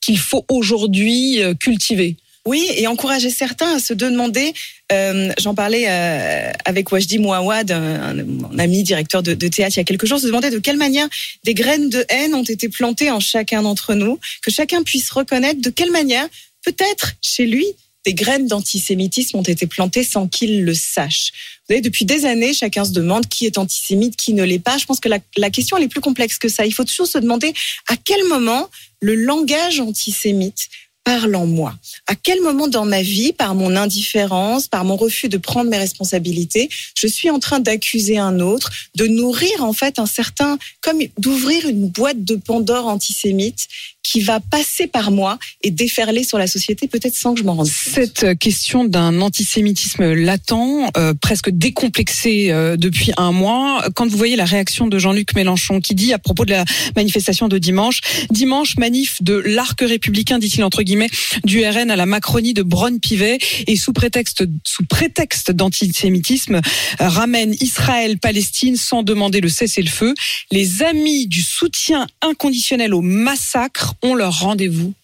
qu'il 0.00 0.18
faut 0.18 0.44
aujourd'hui 0.48 1.42
euh, 1.42 1.54
cultiver. 1.54 2.16
Oui, 2.46 2.64
et 2.76 2.86
encourager 2.86 3.28
certains 3.28 3.74
à 3.74 3.78
se 3.80 3.92
demander. 3.92 4.54
Euh, 4.92 5.32
J'en 5.38 5.54
parlais 5.54 5.86
euh, 5.88 6.52
avec 6.64 6.92
Wajdi 6.92 7.18
Mouawad, 7.18 7.72
un, 7.72 8.18
un 8.18 8.58
ami 8.58 8.84
directeur 8.84 9.22
de, 9.22 9.34
de 9.34 9.48
théâtre, 9.48 9.76
il 9.76 9.80
y 9.80 9.82
a 9.82 9.84
quelques 9.84 10.06
jours, 10.06 10.20
se 10.20 10.26
demander 10.26 10.50
de 10.50 10.60
quelle 10.60 10.76
manière 10.76 11.08
des 11.44 11.54
graines 11.54 11.90
de 11.90 12.04
haine 12.08 12.34
ont 12.34 12.44
été 12.44 12.68
plantées 12.68 13.10
en 13.10 13.18
chacun 13.18 13.62
d'entre 13.62 13.94
nous, 13.94 14.20
que 14.42 14.52
chacun 14.52 14.84
puisse 14.84 15.10
reconnaître 15.10 15.60
de 15.60 15.70
quelle 15.70 15.90
manière, 15.90 16.26
peut-être 16.64 17.14
chez 17.20 17.46
lui, 17.46 17.66
des 18.04 18.14
graines 18.14 18.46
d'antisémitisme 18.46 19.36
ont 19.36 19.42
été 19.42 19.66
plantées 19.66 20.04
sans 20.04 20.28
qu'il 20.28 20.62
le 20.62 20.74
sache. 20.74 21.32
Vous 21.68 21.74
savez, 21.74 21.80
depuis 21.80 22.04
des 22.04 22.24
années, 22.24 22.54
chacun 22.54 22.84
se 22.84 22.92
demande 22.92 23.26
qui 23.26 23.46
est 23.46 23.58
antisémite, 23.58 24.14
qui 24.14 24.32
ne 24.32 24.44
l'est 24.44 24.60
pas. 24.60 24.78
Je 24.78 24.84
pense 24.84 25.00
que 25.00 25.08
la, 25.08 25.18
la 25.36 25.50
question 25.50 25.76
elle 25.76 25.82
est 25.82 25.88
plus 25.88 26.00
complexe 26.00 26.38
que 26.38 26.48
ça. 26.48 26.64
Il 26.64 26.72
faut 26.72 26.84
toujours 26.84 27.08
se 27.08 27.18
demander 27.18 27.52
à 27.88 27.96
quel 27.96 28.22
moment 28.28 28.70
le 29.00 29.16
langage 29.16 29.80
antisémite 29.80 30.68
parle 31.06 31.36
en 31.36 31.46
moi. 31.46 31.72
À 32.08 32.16
quel 32.16 32.40
moment 32.40 32.66
dans 32.66 32.84
ma 32.84 33.00
vie, 33.00 33.32
par 33.32 33.54
mon 33.54 33.76
indifférence, 33.76 34.66
par 34.66 34.84
mon 34.84 34.96
refus 34.96 35.28
de 35.28 35.38
prendre 35.38 35.70
mes 35.70 35.78
responsabilités, 35.78 36.68
je 36.96 37.06
suis 37.06 37.30
en 37.30 37.38
train 37.38 37.60
d'accuser 37.60 38.18
un 38.18 38.40
autre, 38.40 38.72
de 38.96 39.06
nourrir 39.06 39.62
en 39.62 39.72
fait 39.72 40.00
un 40.00 40.06
certain, 40.06 40.58
comme 40.80 40.98
d'ouvrir 41.16 41.68
une 41.68 41.88
boîte 41.88 42.24
de 42.24 42.34
Pandore 42.34 42.88
antisémite 42.88 43.68
qui 44.10 44.20
va 44.20 44.40
passer 44.40 44.86
par 44.86 45.10
moi 45.10 45.38
et 45.62 45.70
déferler 45.70 46.22
sur 46.22 46.38
la 46.38 46.46
société 46.46 46.86
peut-être 46.86 47.16
sans 47.16 47.34
que 47.34 47.40
je 47.40 47.44
m'en 47.44 47.54
rende 47.54 47.68
compte. 47.68 47.76
Cette 47.76 48.38
question 48.38 48.84
d'un 48.84 49.20
antisémitisme 49.20 50.12
latent, 50.12 50.52
euh, 50.96 51.12
presque 51.14 51.50
décomplexé 51.50 52.50
euh, 52.50 52.76
depuis 52.76 53.12
un 53.16 53.32
mois, 53.32 53.84
quand 53.94 54.06
vous 54.06 54.16
voyez 54.16 54.36
la 54.36 54.44
réaction 54.44 54.86
de 54.86 54.98
Jean-Luc 54.98 55.34
Mélenchon 55.34 55.80
qui 55.80 55.94
dit 55.94 56.12
à 56.12 56.18
propos 56.18 56.44
de 56.44 56.52
la 56.52 56.64
manifestation 56.94 57.48
de 57.48 57.58
dimanche, 57.58 58.00
dimanche 58.30 58.76
manif 58.78 59.22
de 59.22 59.34
l'arc 59.34 59.80
républicain, 59.80 60.38
dit-il 60.38 60.62
entre 60.62 60.82
guillemets, 60.82 61.10
du 61.44 61.66
RN 61.66 61.90
à 61.90 61.96
la 61.96 62.06
Macronie 62.06 62.54
de 62.54 62.62
Braun-Pivet 62.62 63.38
et 63.66 63.76
sous 63.76 63.92
prétexte, 63.92 64.44
sous 64.62 64.84
prétexte 64.84 65.50
d'antisémitisme, 65.50 66.56
euh, 66.56 67.08
ramène 67.08 67.54
Israël-Palestine 67.60 68.76
sans 68.76 69.02
demander 69.02 69.40
le 69.40 69.48
cessez-le-feu. 69.48 70.14
Les 70.52 70.82
amis 70.82 71.26
du 71.26 71.42
soutien 71.42 72.06
inconditionnel 72.22 72.94
au 72.94 73.00
massacre 73.00 73.94
ont 74.02 74.14
leur 74.14 74.40
rendez-vous. 74.40 74.94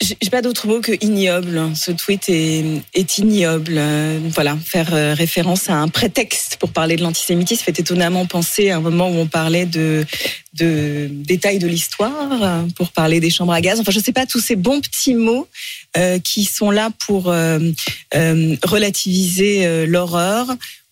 J'ai 0.00 0.30
pas 0.30 0.40
d'autre 0.40 0.66
mot 0.66 0.80
que 0.80 0.92
ignoble. 1.04 1.60
Ce 1.74 1.90
tweet 1.90 2.30
est, 2.30 3.18
ignoble. 3.18 3.74
Euh, 3.76 4.18
Voilà, 4.30 4.56
faire 4.56 4.94
euh, 4.94 5.12
référence 5.12 5.68
à 5.68 5.76
un 5.76 5.88
prétexte 5.88 6.56
pour 6.56 6.72
parler 6.72 6.96
de 6.96 7.02
l'antisémitisme 7.02 7.64
fait 7.64 7.78
étonnamment 7.78 8.24
penser 8.24 8.70
à 8.70 8.78
un 8.78 8.80
moment 8.80 9.10
où 9.10 9.16
on 9.16 9.26
parlait 9.26 9.66
de, 9.66 10.06
détails 10.54 11.58
de 11.58 11.66
l'histoire, 11.66 12.42
euh, 12.42 12.62
pour 12.76 12.92
parler 12.92 13.20
des 13.20 13.28
chambres 13.28 13.52
à 13.52 13.60
gaz. 13.60 13.78
Enfin, 13.78 13.92
je 13.92 14.00
sais 14.00 14.12
pas 14.12 14.24
tous 14.24 14.40
ces 14.40 14.56
bons 14.56 14.80
petits 14.80 15.12
mots 15.14 15.46
qui 16.24 16.44
sont 16.44 16.70
là 16.70 16.90
pour 17.06 17.24
relativiser 17.24 19.86
l'horreur, 19.86 20.46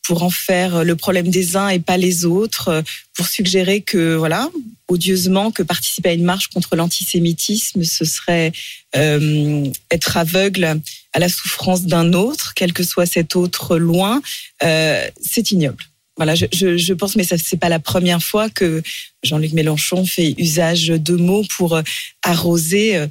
pour 0.08 0.22
en 0.22 0.30
faire 0.30 0.84
le 0.84 0.96
problème 0.96 1.28
des 1.28 1.54
uns 1.54 1.68
et 1.68 1.80
pas 1.80 1.98
les 1.98 2.24
autres, 2.24 2.68
euh, 2.68 2.82
pour 3.14 3.28
suggérer 3.28 3.82
que 3.82 4.14
voilà, 4.14 4.48
odieusement, 4.88 5.50
que 5.50 5.62
participer 5.62 6.08
à 6.08 6.12
une 6.14 6.24
marche 6.24 6.48
contre 6.48 6.76
l'antisémitisme, 6.76 7.84
ce 7.84 8.06
serait 8.06 8.52
euh, 8.96 9.70
être 9.90 10.16
aveugle 10.16 10.80
à 11.12 11.18
la 11.18 11.28
souffrance 11.28 11.82
d'un 11.84 12.14
autre, 12.14 12.54
quel 12.56 12.72
que 12.72 12.84
soit 12.84 13.04
cet 13.04 13.36
autre 13.36 13.76
loin, 13.76 14.22
euh, 14.62 15.06
c'est 15.20 15.52
ignoble. 15.52 15.84
Voilà, 16.18 16.34
je, 16.34 16.92
pense, 16.92 17.14
mais 17.14 17.22
ça 17.22 17.36
c'est 17.38 17.56
pas 17.56 17.68
la 17.68 17.78
première 17.78 18.20
fois 18.20 18.50
que 18.50 18.82
Jean-Luc 19.22 19.52
Mélenchon 19.52 20.04
fait 20.04 20.34
usage 20.36 20.88
de 20.88 21.14
mots 21.14 21.44
pour 21.56 21.76
euh, 21.76 21.82
arroser 22.22 22.96
euh, 22.96 23.06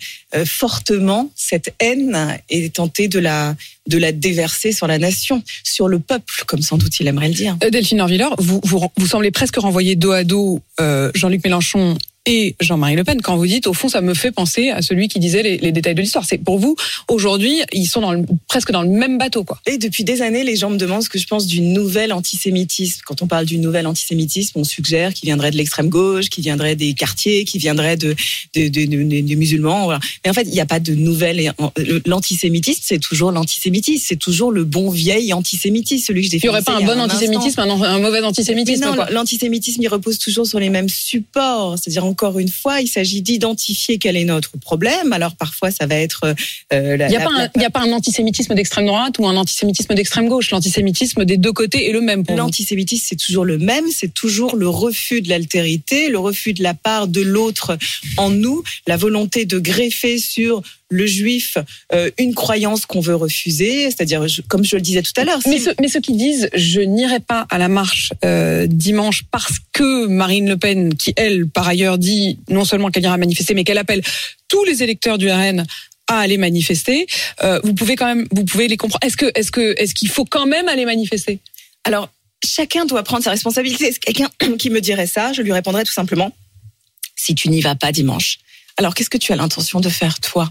fortement 0.46 1.32
cette 1.34 1.74
haine 1.80 2.38
et 2.50 2.70
tenter 2.70 3.08
de 3.08 3.20
la 3.20 3.56
de 3.88 3.98
la 3.98 4.12
déverser 4.12 4.74
sur 4.74 4.88
la 4.88 4.98
nation, 4.98 5.42
sur 5.64 5.88
le 5.88 6.00
peuple, 6.00 6.44
comme 6.48 6.62
sans 6.62 6.78
doute 6.78 7.00
il 7.00 7.08
aimerait 7.08 7.30
le 7.30 7.34
dire. 7.34 7.58
Euh, 7.64 7.70
Delphine 7.70 8.02
Orviller, 8.02 8.28
vous, 8.40 8.60
vous, 8.66 8.86
vous 8.98 9.08
semblez 9.08 9.32
presque 9.32 9.56
renvoyer 9.56 9.96
dos 9.96 10.12
à 10.12 10.26
dos 10.26 10.62
Jean-Luc 11.16 11.44
Mélenchon 11.46 11.98
et 12.28 12.56
Jean-Marie 12.60 12.96
Le 12.96 13.04
Pen 13.04 13.22
quand 13.22 13.38
vous 13.38 13.48
dites 13.48 13.66
au 13.66 13.74
fond 13.74 13.90
ça 13.90 14.02
me 14.02 14.14
fait 14.14 14.32
penser 14.32 14.70
à 14.70 14.82
celui 14.82 15.08
qui 15.08 15.20
disait 15.20 15.42
les, 15.42 15.58
les 15.58 15.72
détails 15.72 15.96
de 15.96 16.02
l'histoire. 16.02 16.26
C'est 16.26 16.38
pour 16.38 16.60
vous 16.60 16.76
aujourd'hui 17.08 17.62
ils 17.74 17.88
sont 17.88 18.02
dans 18.02 18.12
le, 18.12 18.24
presque 18.48 18.72
dans 18.72 18.84
le 18.84 18.90
même 18.90 19.18
bateau 19.18 19.44
quoi. 19.44 19.60
Et 19.66 19.78
depuis 19.78 20.04
des 20.04 20.22
années, 20.22 20.44
les 20.44 20.56
gens 20.56 20.70
me 20.70 20.78
demandent 20.78 21.04
ce 21.04 21.10
que 21.10 21.20
je 21.20 21.28
pense 21.28 21.48
du 21.48 21.62
nouvel 21.62 22.14
antisémitisme. 22.14 23.02
Quand 23.06 23.22
on 23.22 23.28
parle 23.28 23.46
du 23.46 23.58
nouvel 23.58 23.88
antisémitisme, 23.88 24.60
on 24.60 24.64
suggère 24.64 25.14
qu'il 25.14 25.28
viendrait 25.28 25.52
de 25.52 25.58
l'extrême 25.58 25.90
gauche, 25.90 26.30
qu'il 26.30 26.44
viendrait 26.44 26.76
des 26.76 26.94
quartiers, 26.94 27.46
qu'il 27.46 27.62
viendrait 27.62 27.98
de, 27.98 28.16
de, 28.56 29.36
musulmans. 29.36 29.86
Voilà. 29.86 30.00
Mais 30.24 30.32
en 30.32 30.34
fait, 30.34 30.44
il 30.44 30.52
n'y 30.52 30.60
a 30.60 30.66
pas 30.66 30.80
de 30.80 30.94
nouvel. 30.94 31.54
L'antisémitisme, 32.06 32.82
c'est 32.84 33.00
toujours 33.00 33.32
l'antisémitisme. 33.32 34.04
C'est 34.08 34.18
toujours 34.18 34.52
le 34.52 34.64
bon 34.64 34.90
vieil 34.90 35.34
antisémitisme, 35.34 36.06
celui 36.06 36.22
que 36.22 36.30
je 36.32 36.38
Il 36.38 36.42
n'y 36.44 36.50
aurait 36.50 36.62
pas 36.62 36.76
un 36.76 36.82
bon 36.82 37.00
antisémitisme, 37.00 37.60
un, 37.60 37.70
un 37.70 38.00
mauvais 38.00 38.22
Mais 38.22 38.28
antisémitisme 38.28 38.84
non, 38.84 38.96
quoi. 38.96 39.10
l'antisémitisme, 39.10 39.82
il 39.82 39.88
repose 39.88 40.20
toujours 40.20 40.48
sur 40.48 40.60
les 40.60 40.70
mêmes 40.70 40.90
supports. 40.90 41.78
C'est-à-dire, 41.78 42.06
encore 42.18 42.40
une 42.40 42.50
fois, 42.50 42.82
il 42.82 42.88
s'agit 42.88 43.22
d'identifier 43.22 44.00
quel 44.00 44.18
est 44.18 44.24
notre 44.24 44.58
problème. 44.58 45.14
Alors, 45.14 45.36
parfois, 45.36 45.70
ça 45.70 45.86
va 45.86 45.94
être... 45.98 46.22
euh, 46.74 46.98
la- 46.98 47.06
Il 47.06 47.12
n'y 47.12 47.16
a, 47.18 47.30
la- 47.56 47.66
a 47.68 47.70
pas 47.70 47.82
un 47.82 47.92
antisémitisme 47.92 48.56
d'extrême 48.56 48.88
droite 48.88 49.20
ou 49.20 49.28
un 49.28 49.38
antisémitisme 49.38 49.94
d'extrême 49.94 50.28
gauche. 50.28 50.50
L'antisémitisme 50.50 51.26
des 51.26 51.38
deux 51.38 51.54
côtés 51.54 51.88
est 51.88 51.92
le 51.92 52.02
même. 52.02 52.24
L'antisémitisme, 52.36 53.06
c'est 53.08 53.18
toujours 53.18 53.46
le 53.46 53.60
même, 53.60 53.86
c'est 53.92 54.12
toujours 54.16 54.56
le 54.56 54.68
refus 54.68 55.22
de 55.22 55.30
l'altérité, 55.30 56.10
le 56.10 56.18
refus 56.18 56.54
de 56.54 56.64
la 56.64 56.74
part 56.74 57.08
de 57.08 57.22
l'autre 57.22 57.78
en 58.18 58.32
nous, 58.32 58.64
la 58.88 58.98
volonté 58.98 59.46
de 59.46 59.60
greffer 59.60 60.18
sur 60.18 60.64
le 60.90 61.06
juif 61.06 61.58
euh, 61.94 62.10
une 62.18 62.34
croyance 62.34 62.86
qu'on 62.86 63.02
veut 63.02 63.16
refuser, 63.16 63.86
c'est-à-dire, 63.92 64.26
comme 64.48 64.64
je 64.64 64.76
le 64.78 64.82
disais 64.82 65.02
tout 65.02 65.12
à 65.18 65.26
l'heure, 65.26 65.42
si- 65.42 65.50
Mais, 65.50 65.60
ceux, 65.60 65.74
mais 65.82 65.88
ceux 65.90 66.00
qui 66.00 66.14
disent 66.14 66.50
je 66.54 66.80
n'irai 66.80 67.20
pas 67.20 67.46
à 67.50 67.58
la 67.58 67.68
marche 67.68 68.14
euh, 68.24 68.68
dimanche 68.68 69.24
parce 69.30 69.58
que 69.74 70.08
Marine 70.08 70.48
Le 70.48 70.58
Pen, 70.58 70.96
qui 70.96 71.14
elle 71.18 71.48
par 71.48 71.68
ailleurs 71.68 71.98
dit 71.98 72.40
non 72.50 72.64
seulement 72.64 72.90
qu'elle 72.90 73.04
ira 73.04 73.18
manifester, 73.18 73.54
mais 73.54 73.64
qu'elle 73.66 73.78
appelle 73.78 74.02
tous 74.48 74.64
les 74.64 74.82
électeurs 74.82 75.18
du 75.18 75.30
RN 75.30 75.66
à 76.08 76.20
aller 76.20 76.38
manifester, 76.38 77.06
euh, 77.44 77.60
vous 77.66 77.74
pouvez 77.74 77.98
quand 77.98 78.06
même, 78.08 78.26
vous 78.32 78.46
pouvez 78.46 78.70
les 78.70 78.78
comprendre. 78.78 79.06
Est-ce 79.06 79.18
que, 79.18 79.30
est-ce 79.36 79.52
que, 79.52 79.76
est-ce 79.78 79.94
qu'il 79.94 80.08
faut 80.08 80.24
quand 80.24 80.46
même 80.46 80.70
aller 80.70 80.86
manifester? 80.86 81.40
Alors, 81.84 82.10
chacun 82.46 82.86
doit 82.86 83.04
prendre 83.04 83.24
sa 83.26 83.32
responsabilité. 83.32 83.88
Est-ce 83.88 84.00
quelqu'un 84.00 84.30
qui 84.58 84.70
me 84.70 84.80
dirait 84.80 85.08
ça 85.08 85.34
Je 85.34 85.42
lui 85.42 85.52
répondrais 85.52 85.84
tout 85.84 85.92
simplement 85.92 86.34
si 87.18 87.36
tu 87.36 87.50
n'y 87.50 87.60
vas 87.60 87.76
pas 87.76 87.92
dimanche, 87.92 88.38
alors 88.78 88.94
qu'est-ce 88.96 89.10
que 89.10 89.18
tu 89.18 89.34
as 89.34 89.36
l'intention 89.36 89.82
de 89.82 89.90
faire 89.90 90.20
toi? 90.22 90.50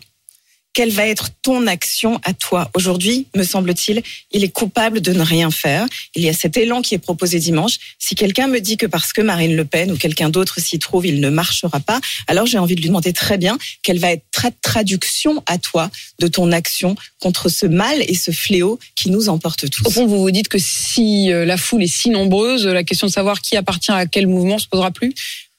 Quelle 0.76 0.90
va 0.90 1.06
être 1.06 1.30
ton 1.40 1.66
action 1.66 2.20
à 2.22 2.34
toi 2.34 2.70
Aujourd'hui, 2.74 3.28
me 3.34 3.44
semble-t-il, 3.44 4.02
il 4.30 4.44
est 4.44 4.50
coupable 4.50 5.00
de 5.00 5.14
ne 5.14 5.22
rien 5.22 5.50
faire. 5.50 5.86
Il 6.14 6.22
y 6.22 6.28
a 6.28 6.34
cet 6.34 6.58
élan 6.58 6.82
qui 6.82 6.94
est 6.94 6.98
proposé 6.98 7.38
dimanche. 7.38 7.78
Si 7.98 8.14
quelqu'un 8.14 8.46
me 8.46 8.60
dit 8.60 8.76
que 8.76 8.84
parce 8.84 9.14
que 9.14 9.22
Marine 9.22 9.56
Le 9.56 9.64
Pen 9.64 9.90
ou 9.90 9.96
quelqu'un 9.96 10.28
d'autre 10.28 10.60
s'y 10.60 10.78
trouve, 10.78 11.06
il 11.06 11.22
ne 11.22 11.30
marchera 11.30 11.80
pas, 11.80 11.98
alors 12.26 12.44
j'ai 12.44 12.58
envie 12.58 12.74
de 12.74 12.82
lui 12.82 12.88
demander 12.88 13.14
très 13.14 13.38
bien 13.38 13.56
quelle 13.82 13.98
va 13.98 14.12
être 14.12 14.26
traduction 14.60 15.42
à 15.46 15.56
toi 15.56 15.90
de 16.18 16.26
ton 16.26 16.52
action 16.52 16.94
contre 17.20 17.48
ce 17.48 17.64
mal 17.64 18.02
et 18.02 18.14
ce 18.14 18.30
fléau 18.30 18.78
qui 18.96 19.08
nous 19.08 19.30
emporte 19.30 19.70
tous. 19.70 19.86
Au 19.86 19.90
fond, 19.90 20.06
vous 20.06 20.20
vous 20.20 20.30
dites 20.30 20.48
que 20.48 20.58
si 20.58 21.32
euh, 21.32 21.46
la 21.46 21.56
foule 21.56 21.84
est 21.84 21.86
si 21.86 22.10
nombreuse, 22.10 22.66
la 22.66 22.84
question 22.84 23.06
de 23.06 23.12
savoir 23.12 23.40
qui 23.40 23.56
appartient 23.56 23.92
à 23.92 24.04
quel 24.04 24.26
mouvement 24.26 24.58
se 24.58 24.68
posera 24.68 24.90
plus. 24.90 25.14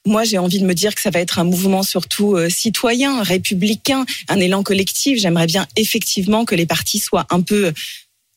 Moi, 0.08 0.24
j'ai 0.24 0.38
envie 0.38 0.58
de 0.58 0.64
me 0.64 0.74
dire 0.74 0.94
que 0.94 1.02
ça 1.02 1.10
va 1.10 1.20
être 1.20 1.38
un 1.38 1.44
mouvement 1.44 1.82
surtout 1.82 2.34
euh, 2.34 2.48
citoyen, 2.48 3.22
républicain, 3.22 4.06
un 4.28 4.40
élan 4.40 4.62
collectif. 4.62 5.20
J'aimerais 5.20 5.46
bien 5.46 5.66
effectivement 5.76 6.46
que 6.46 6.54
les 6.54 6.64
partis 6.64 6.98
soient 6.98 7.26
un 7.28 7.42
peu 7.42 7.74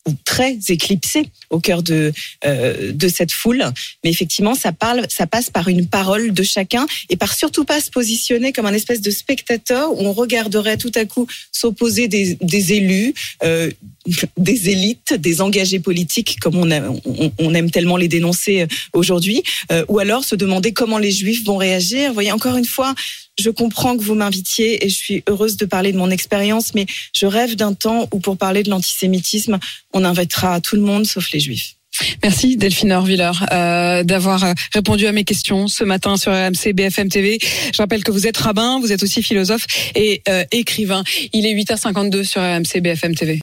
ou 0.08 0.14
très 0.26 0.58
éclipsé 0.70 1.30
au 1.50 1.60
cœur 1.60 1.84
de 1.84 2.12
euh, 2.46 2.92
de 2.92 3.08
cette 3.08 3.32
foule. 3.32 3.64
Mais 4.04 4.10
effectivement, 4.10 4.56
ça 4.56 4.72
parle, 4.72 5.06
ça 5.10 5.28
passe 5.28 5.50
par 5.50 5.68
une 5.68 5.88
parole 5.88 6.34
de 6.34 6.44
chacun 6.44 6.88
et 7.10 7.16
par 7.16 7.34
surtout 7.34 7.66
pas 7.66 7.80
se 7.80 7.90
positionner 7.90 8.52
comme 8.52 8.66
un 8.66 8.74
espèce 8.74 9.02
de 9.02 9.12
spectateur 9.12 9.94
où 9.94 10.06
on 10.06 10.12
regarderait 10.12 10.78
tout 10.78 10.92
à 10.96 11.06
coup 11.06 11.28
s'opposer 11.52 12.08
des, 12.08 12.36
des 12.42 12.74
élus, 12.74 13.14
euh, 13.44 13.70
des 14.38 14.70
élites, 14.70 15.14
des 15.14 15.42
engagés 15.42 15.80
politiques 15.80 16.40
comme 16.40 16.56
on, 16.58 17.54
aime 17.54 17.72
tellement 17.72 17.98
les 17.98 18.08
dénoncer 18.08 18.68
aujourd'hui, 18.94 19.44
euh, 19.72 19.86
ou 19.88 20.00
alors 20.00 20.24
se 20.24 20.36
demander 20.36 20.74
comment 20.74 20.98
les 20.98 21.12
Juifs 21.12 21.44
vont 21.44 21.58
réagir. 21.58 22.10
Vous 22.10 22.14
voyez, 22.14 22.32
encore 22.32 22.58
une 22.58 22.66
fois, 22.66 22.96
je 23.40 23.50
comprends 23.50 23.98
que 23.98 24.04
vous 24.04 24.16
m'invitiez 24.16 24.86
et 24.86 24.90
je 24.90 24.96
suis 24.96 25.24
heureuse 25.28 25.58
de 25.58 25.66
parler 25.66 25.92
de 25.92 25.98
mon 25.98 26.10
expérience, 26.10 26.74
mais 26.74 26.86
je 27.14 27.26
rêve 27.26 27.56
d'un 27.56 27.74
temps 27.74 28.08
où 28.14 28.20
pour 28.20 28.38
parler 28.38 28.64
de 28.64 28.70
l'antisémitisme, 28.70 29.60
on 29.94 30.04
invitera 30.04 30.62
tout 30.62 30.76
le 30.76 30.82
monde 30.82 31.06
sauf 31.06 31.32
les 31.32 31.40
juifs. 31.40 31.76
Merci 32.24 32.58
Delphine 32.58 32.94
Orviller 32.94 33.32
euh, 33.52 34.04
d'avoir 34.04 34.46
répondu 34.74 35.08
à 35.08 35.12
mes 35.12 35.24
questions 35.24 35.68
ce 35.68 35.84
matin 35.84 36.18
sur 36.18 36.32
RMC 36.32 36.74
BFM 36.74 37.10
TV. 37.10 37.38
Je 37.42 37.78
rappelle 37.78 38.04
que 38.04 38.12
vous 38.12 38.28
êtes 38.28 38.38
rabbin, 38.38 38.80
vous 38.80 38.92
êtes 38.92 39.04
aussi 39.04 39.22
philosophe 39.22 39.66
et 39.96 40.22
euh, 40.30 40.44
écrivain. 40.52 41.04
Il 41.34 41.46
est 41.46 41.54
8h52 41.54 42.24
sur 42.24 42.42
RMC 42.42 42.82
BFM 42.82 43.16
TV. 43.16 43.40